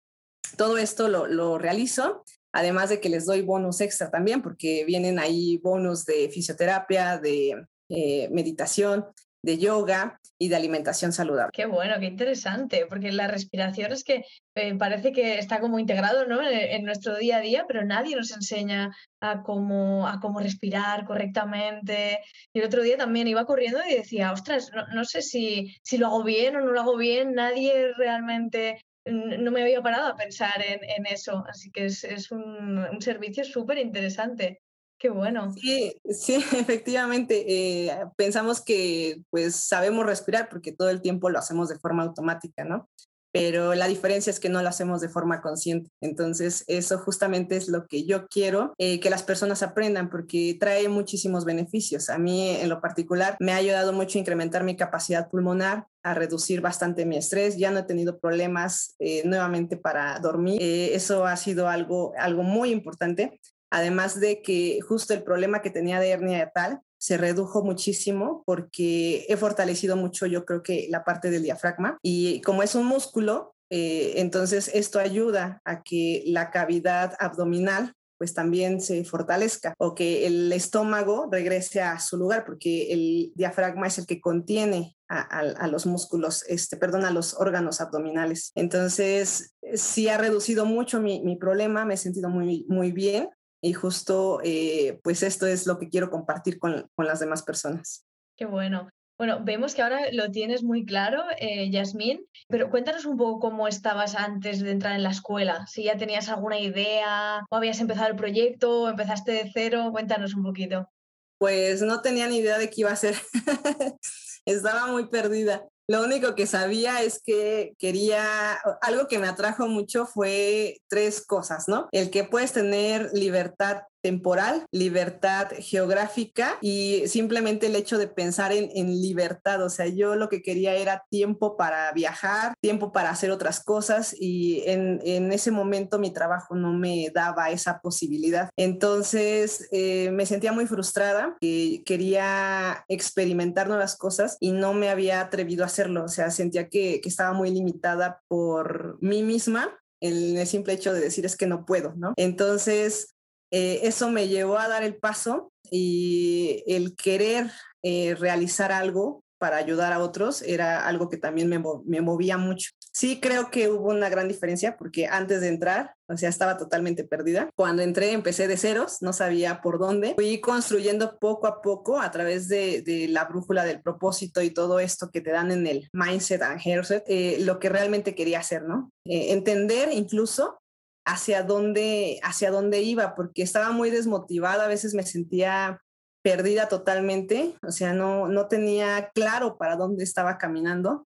todo 0.56 0.78
esto 0.78 1.08
lo, 1.08 1.58
realizo, 1.58 2.24
además 2.52 2.90
de 2.90 3.00
que 3.00 3.08
les 3.08 3.26
doy 3.26 3.42
bonus 3.42 3.80
extra 3.80 4.10
también, 4.10 4.42
porque 4.42 4.84
vienen 4.84 5.18
ahí 5.18 5.58
bonus 5.58 6.04
de 6.04 6.28
fisioterapia, 6.28 7.18
de 7.18 7.66
eh, 7.88 8.28
meditación, 8.30 9.06
de 9.46 9.58
yoga 9.58 10.20
y 10.38 10.48
de 10.48 10.56
alimentación 10.56 11.12
saludable. 11.12 11.50
Qué 11.52 11.66
bueno, 11.66 11.94
qué 12.00 12.06
interesante, 12.06 12.84
porque 12.88 13.12
la 13.12 13.28
respiración 13.28 13.92
es 13.92 14.02
que 14.02 14.24
eh, 14.56 14.74
parece 14.74 15.12
que 15.12 15.38
está 15.38 15.60
como 15.60 15.78
integrado 15.78 16.26
¿no? 16.26 16.40
en, 16.42 16.84
nuestro 16.84 17.16
día 17.16 17.36
a 17.36 17.40
día, 17.40 17.64
pero 17.68 17.84
nadie 17.84 18.16
nos 18.16 18.32
enseña 18.32 18.94
a 19.20 19.42
cómo, 19.42 20.08
a 20.08 20.18
cómo 20.20 20.40
respirar 20.40 21.06
correctamente. 21.06 22.18
Y 22.52 22.58
el 22.58 22.66
otro 22.66 22.82
día 22.82 22.96
también 22.96 23.28
iba 23.28 23.46
corriendo 23.46 23.78
y 23.88 23.94
decía, 23.94 24.32
ostras, 24.32 24.70
no, 24.92 25.04
sé 25.04 25.22
si, 25.22 25.76
si 25.82 25.96
lo 25.96 26.08
hago 26.08 26.24
bien 26.24 26.56
o 26.56 26.60
no 26.60 26.72
lo 26.72 26.80
hago 26.80 26.96
bien, 26.96 27.32
nadie 27.34 27.92
realmente 27.96 28.80
no 29.06 29.50
me 29.50 29.62
había 29.62 29.82
parado 29.82 30.08
a 30.08 30.16
pensar 30.16 30.62
en, 30.62 31.06
eso, 31.06 31.44
así 31.48 31.70
que 31.70 31.86
es, 31.86 32.30
un, 32.30 33.00
servicio 33.00 33.44
súper 33.44 33.78
interesante. 33.78 34.60
Qué 34.98 35.10
bueno. 35.10 35.52
Sí, 35.52 35.94
sí, 36.10 36.34
efectivamente. 36.52 37.44
Eh, 37.86 37.92
pensamos 38.16 38.62
que 38.62 39.18
pues 39.30 39.56
sabemos 39.56 40.06
respirar 40.06 40.48
porque 40.48 40.72
todo 40.72 40.90
el 40.90 41.02
tiempo 41.02 41.30
lo 41.30 41.38
hacemos 41.38 41.68
de 41.68 41.78
forma 41.78 42.02
automática, 42.02 42.64
¿no? 42.64 42.88
Pero 43.38 43.74
la 43.74 43.86
diferencia 43.86 44.30
es 44.30 44.40
que 44.40 44.48
no 44.48 44.62
lo 44.62 44.68
hacemos 44.68 45.02
de 45.02 45.10
forma 45.10 45.42
consciente. 45.42 45.90
Entonces, 46.00 46.64
eso 46.68 46.98
justamente 46.98 47.56
es 47.56 47.68
lo 47.68 47.86
que 47.86 48.06
yo 48.06 48.28
quiero 48.28 48.72
eh, 48.78 48.98
que 48.98 49.10
las 49.10 49.22
personas 49.22 49.62
aprendan 49.62 50.08
porque 50.08 50.56
trae 50.58 50.88
muchísimos 50.88 51.44
beneficios. 51.44 52.08
A 52.08 52.16
mí, 52.16 52.48
en 52.48 52.70
lo 52.70 52.80
particular, 52.80 53.36
me 53.38 53.52
ha 53.52 53.56
ayudado 53.56 53.92
mucho 53.92 54.16
a 54.16 54.20
incrementar 54.20 54.64
mi 54.64 54.74
capacidad 54.74 55.28
pulmonar, 55.28 55.86
a 56.02 56.14
reducir 56.14 56.62
bastante 56.62 57.04
mi 57.04 57.18
estrés. 57.18 57.58
Ya 57.58 57.70
no 57.70 57.80
he 57.80 57.82
tenido 57.82 58.18
problemas 58.18 58.94
eh, 58.98 59.22
nuevamente 59.26 59.76
para 59.76 60.18
dormir. 60.18 60.58
Eh, 60.62 60.94
eso 60.94 61.26
ha 61.26 61.36
sido 61.36 61.68
algo, 61.68 62.14
algo 62.18 62.42
muy 62.42 62.70
importante. 62.70 63.38
Además 63.70 64.18
de 64.18 64.40
que 64.40 64.80
justo 64.80 65.12
el 65.12 65.22
problema 65.22 65.60
que 65.60 65.70
tenía 65.70 66.00
de 66.00 66.10
hernia 66.10 66.50
tal 66.54 66.80
se 66.98 67.16
redujo 67.16 67.62
muchísimo 67.62 68.42
porque 68.46 69.26
he 69.28 69.36
fortalecido 69.36 69.96
mucho, 69.96 70.26
yo 70.26 70.44
creo 70.44 70.62
que 70.62 70.86
la 70.90 71.04
parte 71.04 71.30
del 71.30 71.42
diafragma 71.42 71.98
y 72.02 72.40
como 72.42 72.62
es 72.62 72.74
un 72.74 72.86
músculo, 72.86 73.54
eh, 73.70 74.14
entonces 74.16 74.70
esto 74.72 74.98
ayuda 74.98 75.60
a 75.64 75.82
que 75.82 76.22
la 76.26 76.50
cavidad 76.50 77.14
abdominal 77.18 77.94
pues 78.18 78.32
también 78.32 78.80
se 78.80 79.04
fortalezca 79.04 79.74
o 79.78 79.94
que 79.94 80.26
el 80.26 80.50
estómago 80.52 81.28
regrese 81.30 81.82
a 81.82 81.98
su 82.00 82.16
lugar 82.16 82.44
porque 82.46 82.92
el 82.92 83.32
diafragma 83.34 83.88
es 83.88 83.98
el 83.98 84.06
que 84.06 84.20
contiene 84.20 84.96
a, 85.08 85.68
los 85.68 85.86
músculos, 85.86 86.42
este, 86.48 86.76
perdón, 86.76 87.04
a 87.04 87.12
los 87.12 87.34
órganos 87.34 87.80
abdominales. 87.80 88.50
Entonces, 88.56 89.54
sí 89.74 90.08
ha 90.08 90.18
reducido 90.18 90.66
mucho 90.66 91.00
mi, 91.00 91.22
mi 91.22 91.36
problema, 91.36 91.84
me 91.84 91.94
he 91.94 91.96
sentido 91.96 92.28
muy, 92.28 92.64
muy 92.68 92.90
bien 92.90 93.28
y 93.66 93.72
justo 93.72 94.40
eh, 94.44 95.00
pues 95.02 95.24
esto 95.24 95.46
es 95.46 95.66
lo 95.66 95.78
que 95.78 95.88
quiero 95.88 96.08
compartir 96.08 96.58
con, 96.58 96.88
con, 96.94 97.06
las 97.06 97.18
demás 97.18 97.42
personas. 97.42 98.06
Qué 98.36 98.46
bueno. 98.46 98.88
Bueno, 99.18 99.40
vemos 99.42 99.74
que 99.74 99.82
ahora 99.82 100.12
lo 100.12 100.30
tienes 100.30 100.62
muy 100.62 100.84
claro, 100.84 101.24
eh, 101.38 101.70
Yasmín, 101.70 102.26
pero 102.48 102.70
cuéntanos 102.70 103.06
un 103.06 103.16
poco 103.16 103.40
cómo 103.40 103.66
estabas 103.66 104.14
antes 104.14 104.60
de 104.60 104.70
entrar 104.70 104.94
en 104.94 105.02
la 105.02 105.10
escuela, 105.10 105.66
si 105.66 105.84
ya 105.84 105.96
tenías 105.96 106.28
alguna 106.28 106.60
idea 106.60 107.44
o 107.48 107.56
habías 107.56 107.80
empezado 107.80 108.08
el 108.08 108.16
proyecto 108.16 108.82
o 108.82 108.88
empezaste 108.88 109.32
de 109.32 109.50
cero, 109.52 109.88
cuéntanos 109.90 110.34
un 110.34 110.44
poquito. 110.44 110.90
Pues 111.38 111.80
no 111.82 112.02
tenía 112.02 112.28
ni 112.28 112.38
idea 112.38 112.58
de 112.58 112.68
qué 112.68 112.82
iba 112.82 112.92
a 112.92 112.96
ser, 112.96 113.16
estaba 114.44 114.86
muy 114.88 115.08
perdida. 115.08 115.66
Lo 115.88 116.02
único 116.02 116.34
que 116.34 116.46
sabía 116.46 117.02
es 117.02 117.22
que 117.24 117.74
quería, 117.78 118.54
algo 118.80 119.06
que 119.06 119.20
me 119.20 119.28
atrajo 119.28 119.68
mucho 119.68 120.06
fue 120.06 120.80
tres 120.88 121.24
cosas, 121.24 121.68
¿no? 121.68 121.88
El 121.92 122.10
que 122.10 122.24
puedes 122.24 122.52
tener 122.52 123.10
libertad 123.12 123.82
temporal, 124.06 124.64
libertad 124.70 125.48
geográfica 125.58 126.58
y 126.60 127.02
simplemente 127.08 127.66
el 127.66 127.74
hecho 127.74 127.98
de 127.98 128.06
pensar 128.06 128.52
en, 128.52 128.70
libertad. 129.00 129.64
O 129.64 129.68
sea, 129.68 129.88
yo 129.88 130.14
lo 130.14 130.28
que 130.28 130.42
quería 130.42 130.74
era 130.74 131.02
tiempo 131.10 131.56
para 131.56 131.90
viajar, 131.90 132.54
tiempo 132.62 132.92
para 132.92 133.10
hacer 133.10 133.32
otras 133.32 133.58
cosas 133.64 134.14
y 134.16 134.62
en, 134.66 135.32
ese 135.32 135.50
momento 135.50 135.98
mi 135.98 136.12
trabajo 136.12 136.54
no 136.54 136.72
me 136.72 137.10
daba 137.12 137.50
esa 137.50 137.80
posibilidad. 137.80 138.48
Entonces 138.56 139.66
eh, 139.72 140.12
me 140.12 140.24
sentía 140.24 140.52
muy 140.52 140.66
frustrada, 140.66 141.36
y 141.40 141.82
quería 141.82 142.84
experimentar 142.86 143.66
nuevas 143.66 143.96
cosas 143.96 144.36
y 144.38 144.52
no 144.52 144.72
me 144.72 144.88
había 144.88 145.20
atrevido 145.20 145.64
a 145.64 145.66
hacerlo. 145.66 146.04
O 146.04 146.08
sea, 146.08 146.30
sentía 146.30 146.68
que, 146.68 147.00
estaba 147.04 147.32
muy 147.32 147.50
limitada 147.50 148.20
por 148.28 148.98
mí 149.00 149.22
misma 149.24 149.76
el, 150.00 150.36
el 150.36 150.46
simple 150.46 150.74
hecho 150.74 150.92
de 150.92 151.00
decir 151.00 151.24
es 151.24 151.36
que 151.36 151.46
no 151.46 151.64
puedo, 151.64 151.94
¿no? 151.96 152.12
Entonces, 152.16 153.15
eh, 153.50 153.80
eso 153.82 154.10
me 154.10 154.28
llevó 154.28 154.58
a 154.58 154.68
dar 154.68 154.82
el 154.82 154.96
paso 154.96 155.52
y 155.70 156.62
el 156.66 156.96
querer 156.96 157.50
eh, 157.82 158.14
realizar 158.18 158.72
algo 158.72 159.22
para 159.38 159.58
ayudar 159.58 159.92
a 159.92 159.98
otros 159.98 160.42
era 160.42 160.86
algo 160.86 161.08
que 161.08 161.18
también 161.18 161.48
me, 161.48 161.62
me, 161.84 162.00
movía 162.00 162.38
mucho. 162.38 162.70
Sí 162.92 163.20
creo 163.20 163.50
que 163.50 163.68
hubo 163.68 163.90
una 163.90 164.08
gran 164.08 164.28
diferencia 164.28 164.76
porque 164.78 165.06
antes 165.06 165.42
de 165.42 165.48
entrar, 165.48 165.94
o 166.08 166.16
sea, 166.16 166.30
estaba 166.30 166.56
totalmente 166.56 167.04
perdida. 167.04 167.50
Cuando 167.54 167.82
entré 167.82 168.12
empecé 168.12 168.48
de 168.48 168.56
ceros, 168.56 169.02
no 169.02 169.12
sabía 169.12 169.60
por 169.60 169.78
dónde. 169.78 170.14
Fui 170.14 170.40
construyendo 170.40 171.18
poco 171.18 171.46
a 171.46 171.60
poco 171.60 172.00
a 172.00 172.10
través 172.10 172.48
de, 172.48 173.06
la 173.10 173.24
brújula 173.24 173.64
del 173.64 173.82
propósito 173.82 174.40
y 174.40 174.50
todo 174.50 174.80
esto 174.80 175.10
que 175.12 175.20
te 175.20 175.30
dan 175.30 175.52
en 175.52 175.66
el 175.66 175.90
Mindset 175.92 176.40
and 176.42 176.60
Hairset, 176.64 177.04
eh, 177.06 177.36
lo 177.40 177.58
que 177.58 177.68
realmente 177.68 178.14
quería 178.14 178.40
hacer, 178.40 178.62
¿no? 178.62 178.90
entender 179.04 179.90
incluso 179.92 180.58
hacia 181.06 181.42
dónde, 181.42 182.20
hacia 182.22 182.50
dónde 182.50 182.82
iba, 182.82 183.14
porque 183.14 183.42
estaba 183.42 183.70
muy 183.70 183.90
desmotivada, 183.90 184.64
a 184.64 184.68
veces 184.68 184.92
me 184.92 185.04
sentía 185.04 185.80
perdida 186.22 186.68
totalmente, 186.68 187.54
o 187.62 187.70
sea, 187.70 187.94
no, 187.94 188.28
no 188.28 188.48
tenía 188.48 189.10
claro 189.14 189.56
para 189.56 189.76
dónde 189.76 190.02
estaba 190.02 190.38
caminando 190.38 191.06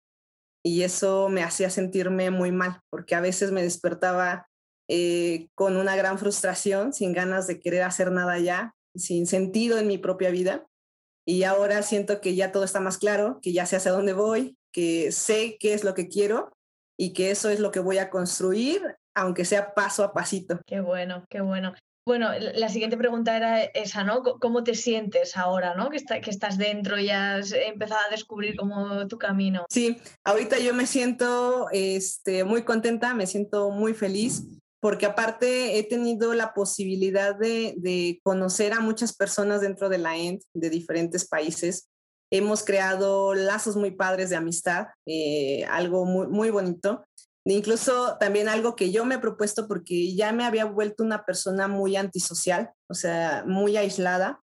y 0.65 0.83
eso 0.83 1.29
me 1.29 1.43
hacía 1.43 1.71
sentirme 1.71 2.31
muy 2.31 2.53
mal, 2.53 2.81
porque 2.91 3.15
a 3.15 3.21
veces 3.21 3.51
me 3.51 3.63
despertaba 3.63 4.49
eh, 4.89 5.49
con 5.55 5.77
una 5.77 5.97
gran 5.97 6.19
frustración, 6.19 6.93
sin 6.93 7.13
ganas 7.13 7.47
de 7.47 7.59
querer 7.59 7.83
hacer 7.83 8.13
nada 8.13 8.39
ya, 8.39 8.75
sin 8.95 9.27
sentido 9.27 9.79
en 9.79 9.87
mi 9.87 9.99
propia 9.99 10.31
vida. 10.31 10.67
Y 11.27 11.43
ahora 11.43 11.83
siento 11.83 12.21
que 12.21 12.35
ya 12.35 12.53
todo 12.53 12.65
está 12.65 12.81
más 12.81 12.99
claro, 12.99 13.39
que 13.43 13.53
ya 13.53 13.67
sé 13.67 13.77
hacia 13.77 13.93
dónde 13.93 14.13
voy, 14.13 14.57
que 14.73 15.11
sé 15.13 15.57
qué 15.59 15.75
es 15.75 15.85
lo 15.85 15.95
que 15.95 16.09
quiero 16.09 16.53
y 16.99 17.13
que 17.13 17.31
eso 17.31 17.51
es 17.51 17.61
lo 17.61 17.71
que 17.71 17.81
voy 17.81 17.99
a 17.99 18.11
construir, 18.11 18.98
aunque 19.21 19.45
sea 19.45 19.75
paso 19.75 20.05
a 20.05 20.13
pasito. 20.13 20.61
Qué 20.67 20.81
bueno, 20.81 21.25
qué 21.29 21.41
bueno. 21.41 21.75
Bueno, 22.07 22.31
la 22.55 22.71
siguiente 22.71 22.97
pregunta 22.97 23.37
era 23.37 23.63
esa, 23.63 24.03
¿no? 24.03 24.23
¿Cómo 24.23 24.65
te 24.65 24.75
sientes 24.75 25.37
ahora, 25.37 25.75
¿no? 25.75 25.91
Que, 25.91 25.99
que 26.23 26.31
estás 26.31 26.57
dentro 26.57 26.99
y 26.99 27.11
has 27.11 27.53
empezado 27.53 28.01
a 28.07 28.11
descubrir 28.11 28.57
como 28.57 29.07
tu 29.09 29.19
camino. 29.19 29.67
Sí, 29.69 29.99
ahorita 30.25 30.59
yo 30.59 30.73
me 30.73 30.87
siento 30.87 31.67
este, 31.71 32.45
muy 32.45 32.63
contenta, 32.63 33.13
me 33.13 33.27
siento 33.27 33.71
muy 33.71 33.93
feliz 33.93 34.43
porque 34.81 35.07
aparte 35.07 35.79
he 35.79 35.83
tenido 35.83 36.35
la 36.35 36.55
posibilidad 36.55 37.35
de, 37.35 38.21
conocer 38.23 38.73
a 38.73 38.81
muchas 38.81 39.15
personas 39.15 39.61
dentro 39.61 39.89
de 39.89 39.99
la 39.99 40.17
END 40.17 40.41
de 40.55 40.71
diferentes 40.71 41.29
países. 41.29 41.89
Hemos 42.31 42.63
creado 42.63 43.35
lazos 43.35 43.77
muy 43.77 43.91
padres 43.91 44.31
de 44.31 44.37
amistad, 44.37 44.87
eh, 45.07 45.65
algo 45.65 46.05
muy, 46.05 46.29
muy 46.29 46.51
bonito. 46.51 47.05
Incluso 47.55 48.17
también 48.19 48.49
algo 48.49 48.77
que 48.77 48.91
yo 48.91 49.05
me 49.05 49.17
he 49.17 49.19
propuesto 49.19 49.67
porque 49.67 50.15
ya 50.15 50.33
me 50.33 50.45
había 50.45 50.67
vuelto 50.67 51.03
una 51.03 51.25
persona 51.25 51.67
muy 51.67 51.97
antisocial, 51.97 52.71
o 52.89 52.95
sea, 52.95 53.45
muy 53.47 53.77
aislada. 53.77 54.43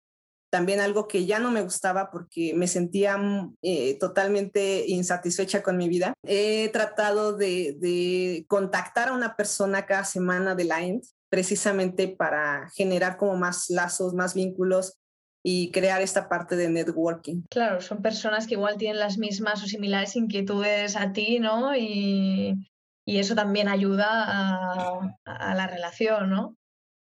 También 0.51 0.81
algo 0.81 1.09
que 1.09 1.27
ya 1.27 1.39
no 1.39 1.51
me 1.51 1.63
gustaba 1.63 2.11
porque 2.11 2.55
me 2.55 2.67
sentía 2.67 3.19
mm, 3.19 3.57
eh, 3.63 3.99
totalmente 3.99 4.85
insatisfecha 4.87 5.63
con 5.63 5.77
mi 5.77 5.89
vida. 5.89 6.15
He 6.23 6.71
tratado 6.71 7.37
de, 7.37 8.45
contactar 8.49 9.09
a 9.09 9.13
una 9.13 9.37
persona 9.37 9.85
cada 9.85 10.05
semana 10.05 10.55
de 10.55 10.65
la 10.65 10.81
precisamente 11.29 12.09
para 12.09 12.71
generar 12.75 13.17
como 13.17 13.37
más 13.37 13.69
lazos, 13.69 14.15
más 14.15 14.35
vínculos 14.35 14.97
y 15.45 15.73
crear 15.73 16.01
esta 16.01 16.29
parte 16.29 16.57
de 16.57 16.71
networking. 16.71 17.43
Claro, 17.51 17.81
son 17.81 18.01
personas 18.01 18.47
que 18.47 18.55
igual 18.55 18.79
tienen 18.79 19.01
las 19.01 19.19
mismas 19.19 19.63
o 19.63 19.67
similares 19.67 20.17
inquietudes 20.17 20.97
a 20.97 21.13
ti, 21.13 21.41
¿no? 21.41 21.77
Y, 21.77 22.55
y 23.07 23.19
eso 23.19 23.35
también 23.35 23.69
ayuda 23.69 24.07
a, 25.25 25.55
la 25.55 25.67
relación, 25.67 26.31
¿no? 26.31 26.57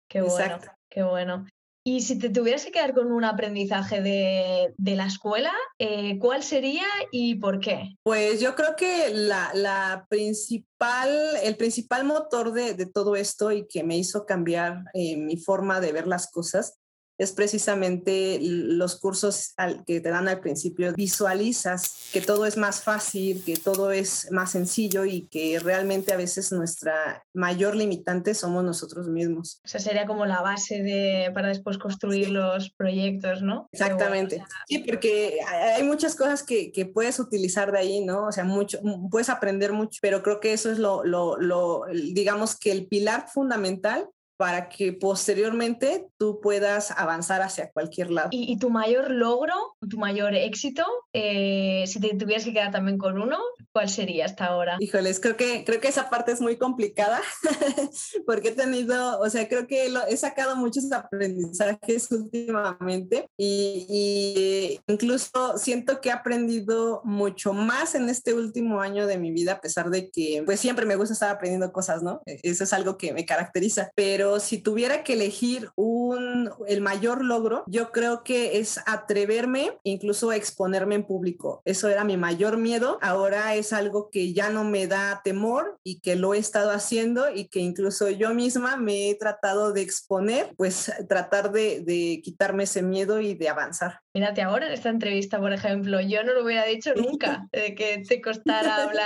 Qué 0.09 0.21
bueno, 0.21 0.59
qué 0.89 1.03
bueno. 1.03 1.45
Y 1.85 2.01
si 2.01 2.19
te 2.19 2.29
tuvieras 2.29 2.65
que 2.65 2.71
quedar 2.71 2.93
con 2.93 3.11
un 3.11 3.23
aprendizaje 3.23 4.01
de, 4.01 4.95
la 4.95 5.05
escuela, 5.05 5.53
eh, 5.79 6.19
¿cuál 6.19 6.43
sería 6.43 6.85
y 7.11 7.35
por 7.35 7.59
qué? 7.59 7.95
Pues 8.03 8.41
yo 8.41 8.53
creo 8.53 8.75
que 8.75 9.09
la, 9.11 10.05
principal, 10.09 11.09
el 11.41 11.55
principal 11.55 12.03
motor 12.03 12.51
de, 12.51 12.85
todo 12.85 13.15
esto 13.15 13.51
y 13.51 13.65
que 13.65 13.83
me 13.83 13.97
hizo 13.97 14.25
cambiar 14.25 14.83
eh, 14.93 15.15
mi 15.17 15.37
forma 15.37 15.79
de 15.79 15.91
ver 15.91 16.05
las 16.05 16.29
cosas 16.29 16.77
es 17.19 17.33
precisamente 17.33 18.39
los 18.41 18.95
cursos 18.95 19.53
que 19.85 19.99
te 19.99 20.09
dan 20.09 20.29
al 20.29 20.39
principio. 20.39 20.93
Visualizas 20.93 22.09
que 22.13 22.21
todo 22.21 22.45
es 22.45 22.55
más 22.55 22.81
fácil, 22.81 23.43
que 23.43 23.57
todo 23.57 23.91
es 23.91 24.31
más 24.31 24.51
sencillo 24.51 25.03
y 25.03 25.27
que 25.27 25.59
realmente 25.59 26.13
a 26.13 26.17
veces 26.17 26.53
nuestra 26.53 27.25
mayor 27.33 27.75
limitante 27.75 28.33
somos 28.33 28.63
nosotros 28.63 29.09
mismos. 29.09 29.59
O 29.65 29.67
sea, 29.67 29.81
sería 29.81 30.07
como 30.07 30.25
la 30.25 30.41
base 30.41 30.81
de, 30.81 31.29
para 31.33 31.49
después 31.49 31.77
construir 31.77 32.29
los 32.29 32.71
proyectos, 32.71 33.41
¿no? 33.41 33.67
Exactamente. 33.73 34.41
Sí, 34.67 34.79
porque 34.79 35.39
hay 35.75 35.83
muchas 35.83 36.15
cosas 36.15 36.41
que, 36.41 36.71
que, 36.71 36.85
puedes 36.85 37.19
utilizar 37.19 37.73
de 37.73 37.79
ahí, 37.79 38.05
¿no? 38.05 38.27
O 38.27 38.31
sea, 38.31 38.45
mucho, 38.45 38.79
puedes 39.11 39.29
aprender 39.29 39.73
mucho, 39.73 39.99
pero 40.01 40.23
creo 40.23 40.39
que 40.39 40.53
eso 40.53 40.71
es 40.71 40.79
lo, 40.79 41.03
lo, 41.03 41.35
lo 41.37 41.81
digamos 41.91 42.57
que 42.57 42.71
el 42.71 42.87
pilar 42.87 43.27
fundamental 43.27 44.09
para 44.39 44.69
que 44.69 44.93
posteriormente 44.93 46.07
tú 46.17 46.39
puedas 46.39 46.91
avanzar 46.91 47.41
hacia 47.41 47.71
cualquier 47.71 48.09
lado. 48.09 48.29
¿Y, 48.31 48.57
tu 48.57 48.69
mayor 48.69 49.11
logro, 49.11 49.53
tu 49.89 49.97
mayor 49.97 50.33
éxito, 50.33 50.85
eh, 51.11 51.83
si 51.85 51.99
te 51.99 52.15
tuvieras 52.15 52.45
que 52.45 52.53
quedar 52.53 52.71
también 52.71 52.97
con 52.97 53.21
uno, 53.21 53.37
cuál 53.73 53.89
sería 53.89 54.23
hasta 54.23 54.45
ahora? 54.45 54.77
Híjoles, 54.79 55.19
creo 55.19 55.35
que, 55.35 55.65
creo 55.65 55.81
que 55.81 55.89
esa 55.89 56.09
parte 56.09 56.31
es 56.31 56.39
muy 56.39 56.55
complicada 56.55 57.19
porque 58.25 58.49
he 58.49 58.51
tenido, 58.53 59.19
o 59.19 59.29
sea, 59.29 59.49
creo 59.49 59.67
que 59.67 59.91
he 60.07 60.15
sacado 60.15 60.55
muchos 60.55 60.89
aprendizajes 60.89 62.09
últimamente 62.09 63.27
y, 63.37 63.85
y, 63.89 64.79
incluso 64.89 65.57
siento 65.57 65.99
que 65.99 66.07
he 66.07 66.13
aprendido 66.13 67.01
mucho 67.03 67.51
más 67.51 67.93
en 67.93 68.07
este 68.07 68.33
último 68.33 68.79
año 68.79 69.05
de 69.05 69.17
mi 69.17 69.31
vida, 69.31 69.53
a 69.53 69.59
pesar 69.59 69.89
de 69.89 70.09
que 70.09 70.43
pues 70.45 70.61
siempre 70.61 70.85
me 70.85 70.95
gusta 70.95 71.11
estar 71.11 71.29
aprendiendo 71.29 71.73
cosas, 71.73 72.03
¿no? 72.03 72.21
E, 72.25 72.39
eso 72.43 72.63
es 72.63 72.71
algo 72.71 72.97
que 72.97 73.11
me 73.11 73.25
caracteriza, 73.25 73.91
pero 73.95 74.28
si 74.37 74.59
tuviera 74.59 75.03
que 75.03 75.13
elegir 75.13 75.69
un, 75.75 76.51
el 76.67 76.81
mayor 76.81 77.25
logro, 77.25 77.63
yo 77.67 77.91
creo 77.91 78.23
que 78.23 78.59
es 78.59 78.79
atreverme 78.85 79.79
incluso 79.83 80.29
a 80.29 80.35
exponerme 80.35 80.95
en 80.95 81.05
público. 81.05 81.61
Eso 81.65 81.87
era 81.87 82.03
mi 82.03 82.17
mayor 82.17 82.57
miedo. 82.57 82.99
Ahora 83.01 83.55
es 83.55 83.73
algo 83.73 84.09
que 84.11 84.33
ya 84.33 84.49
no 84.49 84.63
me 84.63 84.87
da 84.87 85.21
temor 85.23 85.79
y 85.83 86.01
que 86.01 86.15
lo 86.15 86.33
he 86.33 86.37
estado 86.37 86.71
haciendo 86.71 87.33
y 87.33 87.47
que 87.47 87.59
incluso 87.59 88.09
yo 88.09 88.33
misma 88.33 88.77
me 88.77 89.09
he 89.09 89.15
tratado 89.15 89.73
de 89.73 89.81
exponer, 89.81 90.53
pues 90.57 90.91
tratar 91.07 91.51
de, 91.51 91.81
de 91.81 92.21
quitarme 92.23 92.63
ese 92.63 92.83
miedo 92.83 93.21
y 93.21 93.33
de 93.33 93.49
avanzar. 93.49 94.01
Mírate 94.13 94.41
ahora 94.41 94.67
en 94.67 94.73
esta 94.73 94.89
entrevista, 94.89 95.39
por 95.39 95.53
ejemplo, 95.53 96.01
yo 96.01 96.23
no 96.23 96.33
lo 96.33 96.43
hubiera 96.43 96.65
dicho 96.65 96.93
nunca, 96.95 97.47
de 97.51 97.73
que 97.75 98.03
te 98.07 98.21
costara 98.21 98.83
hablar 98.83 99.05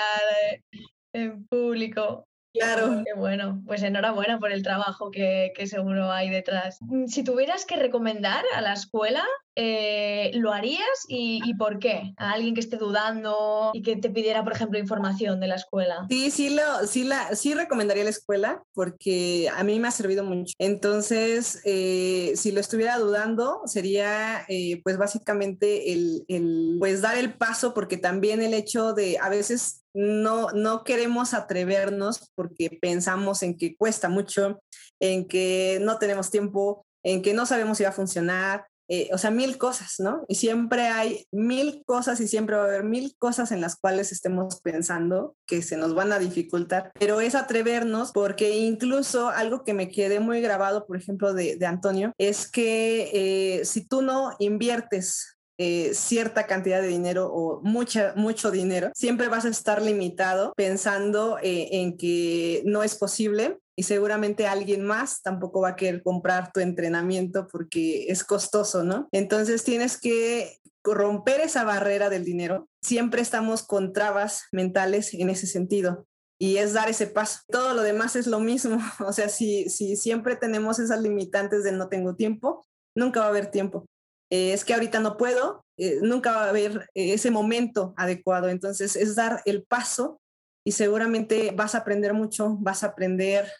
en 1.14 1.46
público. 1.46 2.28
Claro. 2.54 3.04
Qué 3.04 3.14
bueno, 3.16 3.62
pues 3.66 3.82
enhorabuena 3.82 4.40
por 4.40 4.52
el 4.52 4.62
trabajo 4.62 5.10
que, 5.10 5.54
que, 5.56 5.66
seguro 5.66 6.12
hay 6.12 6.30
detrás. 6.30 6.78
Mm, 6.82 7.08
si 7.08 7.24
tuvieras 7.24 7.66
que 7.66 7.78
recomendar 7.78 8.44
a 8.56 8.62
la 8.62 8.74
escuela, 8.74 9.24
eh, 9.56 10.32
¿lo 10.36 10.52
harías 10.52 10.82
y, 11.08 11.54
por 11.56 11.80
qué? 11.80 12.14
A 12.18 12.32
alguien 12.32 12.54
que 12.54 12.60
esté 12.60 12.78
dudando 12.78 13.72
y 13.74 13.82
que 13.82 13.96
te 13.96 14.10
pidiera, 14.10 14.44
por 14.44 14.54
ejemplo, 14.54 14.80
información 14.80 15.40
de 15.40 15.48
la 15.48 15.56
escuela. 15.56 16.06
Sí, 16.10 16.32
sí, 16.32 16.50
lo, 16.50 16.88
sí, 16.88 17.04
la, 17.04 17.36
sí 17.36 17.54
recomendaría 17.54 18.04
la 18.04 18.10
escuela 18.10 18.64
porque 18.74 19.50
a 19.56 19.64
mí 19.64 19.80
me 19.80 19.88
ha 19.88 19.92
servido 19.92 20.24
mucho. 20.24 20.54
Entonces, 20.58 21.62
eh, 21.66 22.34
si 22.36 22.52
lo 22.52 22.60
estuviera 22.60 22.98
dudando, 22.98 23.62
sería 23.66 24.46
eh, 24.48 24.82
pues 24.84 24.98
básicamente 24.98 25.94
el, 25.94 26.26
el, 26.28 26.78
pues 26.80 27.02
dar 27.02 27.18
el 27.18 27.34
paso 27.34 27.74
porque 27.74 27.98
también 27.98 28.42
el 28.42 28.54
hecho 28.54 28.94
de 28.94 29.18
a 29.20 29.30
veces 29.30 29.84
no, 29.94 30.50
no 30.52 30.84
queremos 30.84 31.34
atrevernos 31.34 32.32
porque 32.36 32.78
pensamos 32.82 33.44
en 33.44 33.58
que 33.58 33.76
cuesta 33.76 34.10
mucho, 34.10 34.62
en 35.00 35.28
que 35.28 35.80
no 35.82 36.00
tenemos 36.00 36.32
tiempo, 36.32 36.86
en 37.04 37.22
que 37.22 37.34
no 37.34 37.46
sabemos 37.46 37.78
si 37.78 37.84
va 37.84 37.90
a 37.90 37.94
funcionar, 37.94 38.66
eh, 38.96 39.10
o 39.12 39.18
sea, 39.18 39.32
mil 39.32 39.58
cosas, 39.58 39.96
¿no? 39.98 40.24
Y 40.28 40.36
siempre 40.36 40.84
hay 40.84 41.26
mil 41.32 41.82
cosas 41.84 42.20
y 42.20 42.28
siempre 42.28 42.56
va 42.56 42.62
a 42.62 42.68
haber 42.68 42.84
mil 42.84 43.16
cosas 43.18 43.52
en 43.52 43.60
las 43.60 43.76
cuales 43.76 44.12
estemos 44.12 44.62
pensando 44.62 45.36
que 45.48 45.64
se 45.64 45.78
nos 45.78 45.96
van 45.96 46.12
a 46.12 46.20
dificultar, 46.20 46.92
pero 47.00 47.20
es 47.20 47.34
atrevernos 47.34 48.12
porque 48.12 48.56
incluso 48.58 49.30
algo 49.30 49.64
que 49.64 49.74
me 49.74 49.90
quedé 49.90 50.20
muy 50.20 50.42
grabado, 50.42 50.86
por 50.86 50.96
ejemplo, 50.96 51.34
de, 51.34 51.58
Antonio, 51.66 52.14
es 52.20 52.48
que 52.48 53.10
eh, 53.14 53.66
si 53.66 53.88
tú 53.88 54.04
no 54.04 54.36
inviertes 54.38 55.38
eh, 55.58 55.92
cierta 55.94 56.46
cantidad 56.46 56.82
de 56.82 56.88
dinero 56.88 57.32
o 57.34 57.62
mucha, 57.64 58.14
mucho 58.16 58.52
dinero, 58.52 58.92
siempre 58.94 59.28
vas 59.28 59.46
a 59.46 59.50
estar 59.50 59.82
limitado 59.82 60.54
pensando 60.56 61.40
eh, 61.42 61.70
en 61.72 61.98
que 61.98 62.62
no 62.66 62.84
es 62.84 62.94
posible 62.96 63.58
y 63.76 63.84
seguramente 63.84 64.48
alguien 64.48 64.84
más 64.84 65.22
tampoco 65.22 65.62
va 65.62 65.70
a 65.70 65.76
querer 65.76 66.04
comprar 66.04 66.52
tu 66.52 66.60
entrenamiento 66.60 67.48
porque 67.48 68.06
es 68.08 68.24
costoso, 68.24 68.84
¿no? 68.84 69.08
Entonces 69.12 69.64
tienes 69.64 69.98
que 69.98 70.60
romper 70.84 71.42
esa 71.42 71.64
barrera 71.64 72.10
del 72.10 72.26
dinero. 72.26 72.68
Siempre 72.82 73.22
estamos 73.22 73.64
con 73.64 73.94
trabas 73.94 74.44
mentales 74.52 75.14
en 75.14 75.30
ese 75.30 75.48
sentido 75.48 76.06
y 76.40 76.58
es 76.58 76.74
dar 76.74 76.90
ese 76.90 77.08
paso. 77.08 77.40
Todo 77.48 77.74
lo 77.74 77.82
demás 77.84 78.16
es 78.16 78.28
lo 78.28 78.40
mismo. 78.40 78.78
O 79.00 79.14
sea, 79.14 79.30
si, 79.30 79.70
si 79.70 79.96
siempre 79.96 80.36
tenemos 80.36 80.80
esas 80.80 81.02
limitantes 81.02 81.64
de 81.64 81.72
no 81.72 81.88
tengo 81.88 82.16
tiempo, 82.16 82.66
nunca 82.96 83.22
va 83.22 83.28
a 83.28 83.30
haber 83.30 83.48
tiempo. 83.48 83.86
Eh, 84.30 84.54
es 84.54 84.66
que 84.66 84.74
ahorita 84.74 85.00
no 85.00 85.16
puedo, 85.18 85.64
eh, 85.78 86.00
nunca 86.02 86.32
va 86.32 86.46
a 86.46 86.50
haber 86.50 86.90
eh, 86.96 87.14
ese 87.14 87.32
momento 87.32 87.94
adecuado. 87.98 88.50
Entonces 88.50 88.96
es 88.96 89.16
dar 89.16 89.42
el 89.46 89.64
paso 89.64 90.20
y 90.66 90.72
seguramente 90.72 91.52
vas 91.56 91.76
a 91.76 91.80
aprender 91.80 92.14
mucho, 92.14 92.58
vas 92.60 92.84
a 92.84 92.88
aprender 92.88 93.52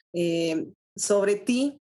sobre 0.96 1.36
ti, 1.36 1.80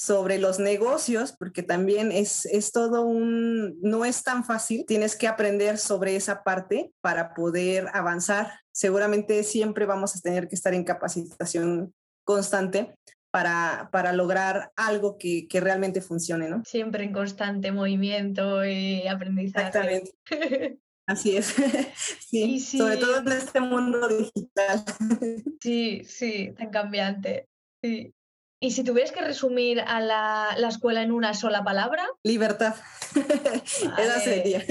sobre 0.00 0.38
los 0.38 0.58
negocios, 0.58 1.34
porque 1.38 1.62
también 1.62 2.10
es, 2.10 2.46
es 2.46 2.72
todo 2.72 3.02
un, 3.02 3.78
no 3.82 4.06
es 4.06 4.22
tan 4.22 4.44
fácil, 4.44 4.86
tienes 4.86 5.14
que 5.14 5.28
aprender 5.28 5.76
sobre 5.76 6.16
esa 6.16 6.42
parte 6.42 6.90
para 7.02 7.34
poder 7.34 7.86
avanzar. 7.92 8.50
Seguramente 8.72 9.42
siempre 9.42 9.84
vamos 9.84 10.16
a 10.16 10.20
tener 10.20 10.48
que 10.48 10.54
estar 10.54 10.72
en 10.72 10.84
capacitación 10.84 11.92
constante 12.24 12.94
para, 13.30 13.90
para 13.92 14.14
lograr 14.14 14.72
algo 14.74 15.18
que, 15.18 15.46
que, 15.46 15.60
realmente 15.60 16.00
funcione, 16.00 16.48
¿no? 16.48 16.64
Siempre 16.64 17.04
en 17.04 17.12
constante 17.12 17.70
movimiento 17.70 18.64
y 18.64 19.06
aprendizaje. 19.06 19.66
Exactamente. 19.66 20.12
Así 21.10 21.36
es. 21.36 21.54
Sí, 22.30 22.60
sí, 22.60 22.78
sobre 22.78 22.96
todo 22.96 23.18
en 23.18 23.32
este 23.32 23.60
mundo 23.60 24.06
digital. 24.08 24.84
Sí, 25.60 26.04
sí, 26.04 26.54
tan 26.56 26.70
cambiante. 26.70 27.48
Sí. 27.82 28.14
Y 28.62 28.70
si 28.70 28.84
tuvieras 28.84 29.10
que 29.10 29.20
resumir 29.20 29.80
a 29.80 30.00
la, 30.00 30.54
la 30.56 30.68
escuela 30.68 31.02
en 31.02 31.10
una 31.10 31.34
sola 31.34 31.64
palabra. 31.64 32.06
Libertad. 32.22 32.76
Esa 33.98 34.20
sería. 34.20 34.64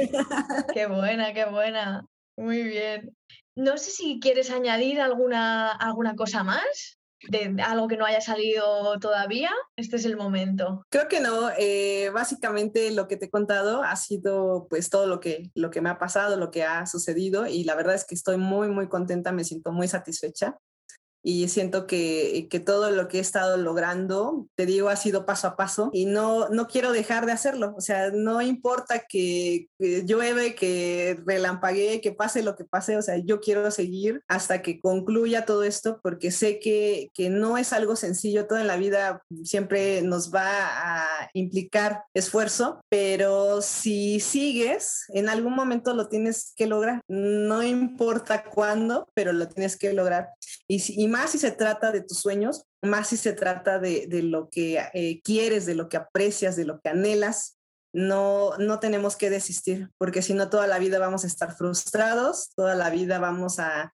qué 0.73 0.86
buena, 0.86 1.34
qué 1.34 1.45
buena. 1.45 2.06
Muy 2.38 2.63
bien. 2.63 3.13
No 3.58 3.78
sé 3.78 3.91
si 3.91 4.19
quieres 4.21 4.49
añadir 4.52 5.02
alguna, 5.02 5.71
alguna 5.71 6.15
cosa 6.15 6.43
más 6.43 6.98
de 7.27 7.62
algo 7.62 7.88
que 7.88 7.97
no 7.97 8.05
haya 8.05 8.21
salido 8.21 8.97
todavía, 8.99 9.51
este 9.75 9.97
es 9.97 10.05
el 10.05 10.15
momento. 10.15 10.86
Creo 10.89 11.08
que 11.08 11.19
no, 11.19 11.49
eh, 11.58 12.10
básicamente 12.13 12.91
lo 12.91 13.08
que 13.08 13.17
te 13.17 13.25
he 13.25 13.29
contado 13.29 13.84
ha 13.84 13.95
sido 13.95 14.67
pues 14.69 14.89
todo 14.89 15.08
lo 15.08 15.19
que, 15.19 15.51
lo 15.53 15.69
que 15.69 15.82
me 15.82 15.89
ha 15.89 15.97
pasado, 15.97 16.38
lo 16.38 16.51
que 16.51 16.63
ha 16.63 16.86
sucedido 16.86 17.47
y 17.47 17.63
la 17.63 17.75
verdad 17.75 17.95
es 17.95 18.05
que 18.05 18.15
estoy 18.15 18.38
muy, 18.38 18.69
muy 18.69 18.88
contenta, 18.88 19.32
me 19.32 19.43
siento 19.43 19.71
muy 19.71 19.88
satisfecha 19.88 20.58
y 21.23 21.47
siento 21.49 21.86
que, 21.86 22.47
que, 22.49 22.60
todo 22.60 22.91
lo 22.91 23.08
que 23.08 23.17
he 23.17 23.21
estado 23.21 23.58
logrando, 23.58 24.47
te 24.55 24.65
digo, 24.65 24.89
ha 24.89 24.95
sido 24.95 25.25
paso 25.25 25.47
a 25.47 25.55
paso 25.55 25.89
y 25.93 26.05
no, 26.05 26.49
no 26.49 26.67
quiero 26.67 26.91
dejar 26.91 27.25
de 27.25 27.32
hacerlo. 27.32 27.73
O 27.77 27.82
sea, 27.82 28.12
no 28.12 28.41
importa 28.41 29.03
que, 29.08 29.67
llueve, 29.79 30.55
que 30.55 31.19
relampaguee, 31.25 32.01
que 32.01 32.12
pase 32.12 32.43
lo 32.43 32.55
que 32.55 32.63
pase, 32.63 32.97
o 32.97 33.01
sea, 33.01 33.17
yo 33.17 33.41
quiero 33.41 33.69
seguir 33.71 34.21
hasta 34.27 34.62
que 34.62 34.79
concluya 34.79 35.45
todo 35.45 35.63
esto 35.63 35.99
porque 36.01 36.32
sé 36.32 36.60
que, 36.60 37.12
que 37.13 37.29
no 37.29 37.58
es 37.58 37.73
algo 37.73 37.95
sencillo, 37.95 38.47
todo 38.47 38.60
en 38.60 38.67
la 38.67 38.77
vida 38.77 39.23
siempre 39.43 40.01
nos 40.01 40.34
va 40.34 40.45
a 40.45 41.29
implicar 41.34 42.03
esfuerzo, 42.13 42.82
pero 42.89 43.62
si 43.62 44.19
sigues, 44.19 45.05
en 45.10 45.29
algún 45.29 45.53
momento 45.53 45.93
lo 45.93 46.08
tienes 46.08 46.53
que 46.55 46.67
lograr, 46.67 47.01
no 47.08 47.63
importa 47.63 48.43
cuándo, 48.43 49.10
pero 49.13 49.34
lo 49.34 49.47
tienes 49.47 49.77
que 49.77 49.93
lograr. 49.93 50.29
Y, 50.67 50.79
si, 50.79 51.08
más 51.10 51.18
si 51.27 51.38
se 51.38 51.51
trata 51.51 51.91
de 51.91 52.01
tus 52.01 52.19
sueños, 52.19 52.65
más 52.82 53.08
si 53.08 53.17
se 53.17 53.34
trata 53.34 53.79
de, 53.79 54.08
lo 54.23 54.49
que 54.49 54.79
eh, 54.93 55.21
quieres, 55.23 55.65
de 55.65 55.75
lo 55.75 55.89
que 55.89 55.97
aprecias, 55.97 56.55
de 56.55 56.65
lo 56.65 56.79
que 56.79 56.89
anhelas, 56.89 57.58
no, 57.93 58.55
no 58.58 58.79
tenemos 58.79 59.15
que 59.15 59.29
desistir, 59.29 59.89
porque 59.97 60.21
si 60.21 60.34
no 60.34 60.49
toda 60.49 60.67
la 60.67 60.79
vida 60.79 60.99
vamos 60.99 61.23
a 61.23 61.27
estar 61.27 61.55
frustrados, 61.55 62.51
toda 62.55 62.75
la 62.75 62.89
vida 62.89 63.19
vamos 63.19 63.60
a, 63.60 63.93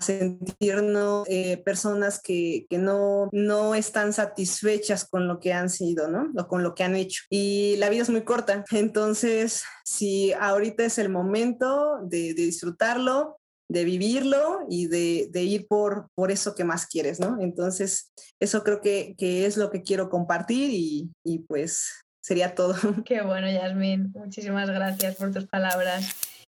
sentirnos 0.00 1.26
eh, 1.28 1.56
personas 1.64 2.22
que, 2.22 2.64
no, 2.70 3.28
no 3.32 3.74
están 3.74 4.12
satisfechas 4.12 5.04
con 5.04 5.26
lo 5.26 5.40
que 5.40 5.52
han 5.52 5.68
sido, 5.68 6.06
¿no? 6.06 6.30
O 6.36 6.46
con 6.46 6.62
lo 6.62 6.76
que 6.76 6.84
han 6.84 6.94
hecho. 6.94 7.24
Y 7.28 7.74
la 7.78 7.88
vida 7.88 8.02
es 8.02 8.10
muy 8.10 8.22
corta, 8.22 8.64
entonces 8.70 9.64
si 9.84 10.32
ahorita 10.32 10.84
es 10.84 10.98
el 10.98 11.08
momento 11.08 11.98
de 12.04 12.34
disfrutarlo, 12.34 13.39
de 13.70 13.84
vivirlo 13.84 14.66
y 14.68 14.88
de, 14.88 15.42
ir 15.44 15.68
por, 15.68 16.08
por 16.16 16.32
eso 16.32 16.56
que 16.56 16.64
más 16.64 16.86
quieres, 16.86 17.20
¿no? 17.20 17.40
Entonces, 17.40 18.12
eso 18.40 18.64
creo 18.64 18.80
que, 18.80 19.14
es 19.18 19.56
lo 19.56 19.70
que 19.70 19.82
quiero 19.82 20.10
compartir 20.10 20.70
y, 21.24 21.38
pues 21.46 22.04
sería 22.20 22.54
todo. 22.56 22.74
Qué 23.06 23.22
bueno, 23.22 23.48
Yasmin. 23.48 24.12
Muchísimas 24.12 24.68
gracias 24.68 25.14
por 25.16 25.32
tus 25.32 25.46
palabras. 25.46 26.04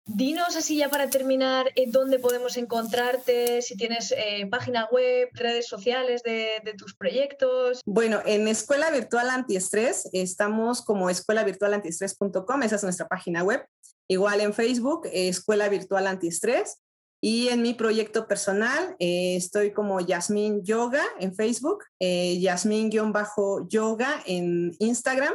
Dinos 0.05 0.55
así 0.55 0.77
ya 0.77 0.89
para 0.89 1.11
terminar 1.11 1.67
eh, 1.75 1.85
dónde 1.87 2.17
podemos 2.17 2.57
encontrarte, 2.57 3.61
si 3.61 3.77
tienes 3.77 4.11
eh, 4.11 4.47
página 4.49 4.89
web, 4.91 5.29
redes 5.33 5.67
sociales 5.67 6.23
de, 6.23 6.59
tus 6.75 6.95
proyectos. 6.95 7.81
Bueno, 7.85 8.19
en 8.25 8.47
Escuela 8.47 8.89
Virtual 8.89 9.29
Antiestrés 9.29 10.09
estamos 10.11 10.81
como 10.81 11.11
escuelavirtualantiestrés.com, 11.11 12.63
esa 12.63 12.75
es 12.77 12.83
nuestra 12.83 13.07
página 13.07 13.43
web. 13.43 13.63
Igual 14.07 14.41
en 14.41 14.55
Facebook, 14.55 15.07
Escuela 15.13 15.69
Virtual 15.69 16.07
Antiestrés. 16.07 16.81
Y 17.23 17.49
en 17.49 17.61
mi 17.61 17.75
proyecto 17.75 18.27
personal 18.27 18.95
eh, 18.97 19.35
estoy 19.35 19.71
como 19.71 19.99
Yasmin 20.01 20.63
Yoga 20.63 21.03
en 21.19 21.35
Facebook, 21.35 21.83
eh, 21.99 22.39
Yasmin-Yoga 22.39 24.23
en 24.25 24.75
Instagram 24.79 25.33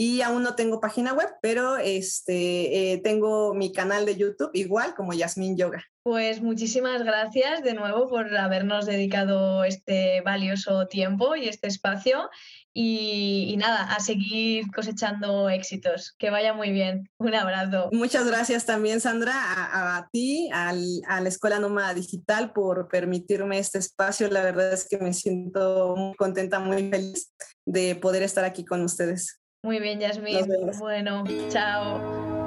y 0.00 0.22
aún 0.22 0.42
no 0.42 0.54
tengo 0.54 0.80
página 0.80 1.12
web, 1.12 1.28
pero 1.42 1.76
este, 1.76 2.92
eh, 2.92 3.02
tengo 3.04 3.52
mi 3.52 3.70
canal 3.70 4.06
de 4.06 4.16
YouTube 4.16 4.48
igual 4.54 4.94
como 4.94 5.12
Yasmin 5.12 5.58
Yoga. 5.58 5.84
Pues 6.02 6.40
muchísimas 6.40 7.02
gracias 7.04 7.62
de 7.62 7.74
nuevo 7.74 8.08
por 8.08 8.34
habernos 8.34 8.86
dedicado 8.86 9.62
este 9.62 10.22
valioso 10.22 10.86
tiempo 10.86 11.36
y 11.36 11.48
este 11.48 11.68
espacio 11.68 12.30
y, 12.72 13.54
nada, 13.58 13.92
a 13.92 14.00
seguir 14.00 14.70
cosechando 14.74 15.50
éxitos. 15.50 16.14
Que 16.18 16.30
vaya 16.30 16.54
muy 16.54 16.70
bien. 16.70 17.10
Un 17.18 17.34
abrazo. 17.34 17.90
Muchas 17.92 18.26
gracias 18.26 18.64
también, 18.64 19.02
Sandra, 19.02 19.34
a, 19.34 20.08
ti, 20.10 20.48
a 20.52 20.72
la 20.72 21.28
Escuela 21.28 21.58
Nómada 21.58 21.92
Digital 21.92 22.54
por 22.54 22.88
permitirme 22.88 23.58
este 23.58 23.78
espacio. 23.78 24.30
La 24.30 24.42
verdad 24.42 24.72
es 24.72 24.88
que 24.88 24.96
me 24.96 25.12
siento 25.12 25.94
muy 25.94 26.16
contenta, 26.16 26.58
muy 26.58 26.88
feliz 26.88 27.34
de 27.66 27.96
poder 27.96 28.22
estar 28.22 28.46
aquí 28.46 28.64
con 28.64 28.82
ustedes. 28.82 29.39
Muy 29.62 29.78
bien, 29.78 30.00
Yasmin. 30.00 30.46
Bueno, 30.78 31.24
chao. 31.50 32.39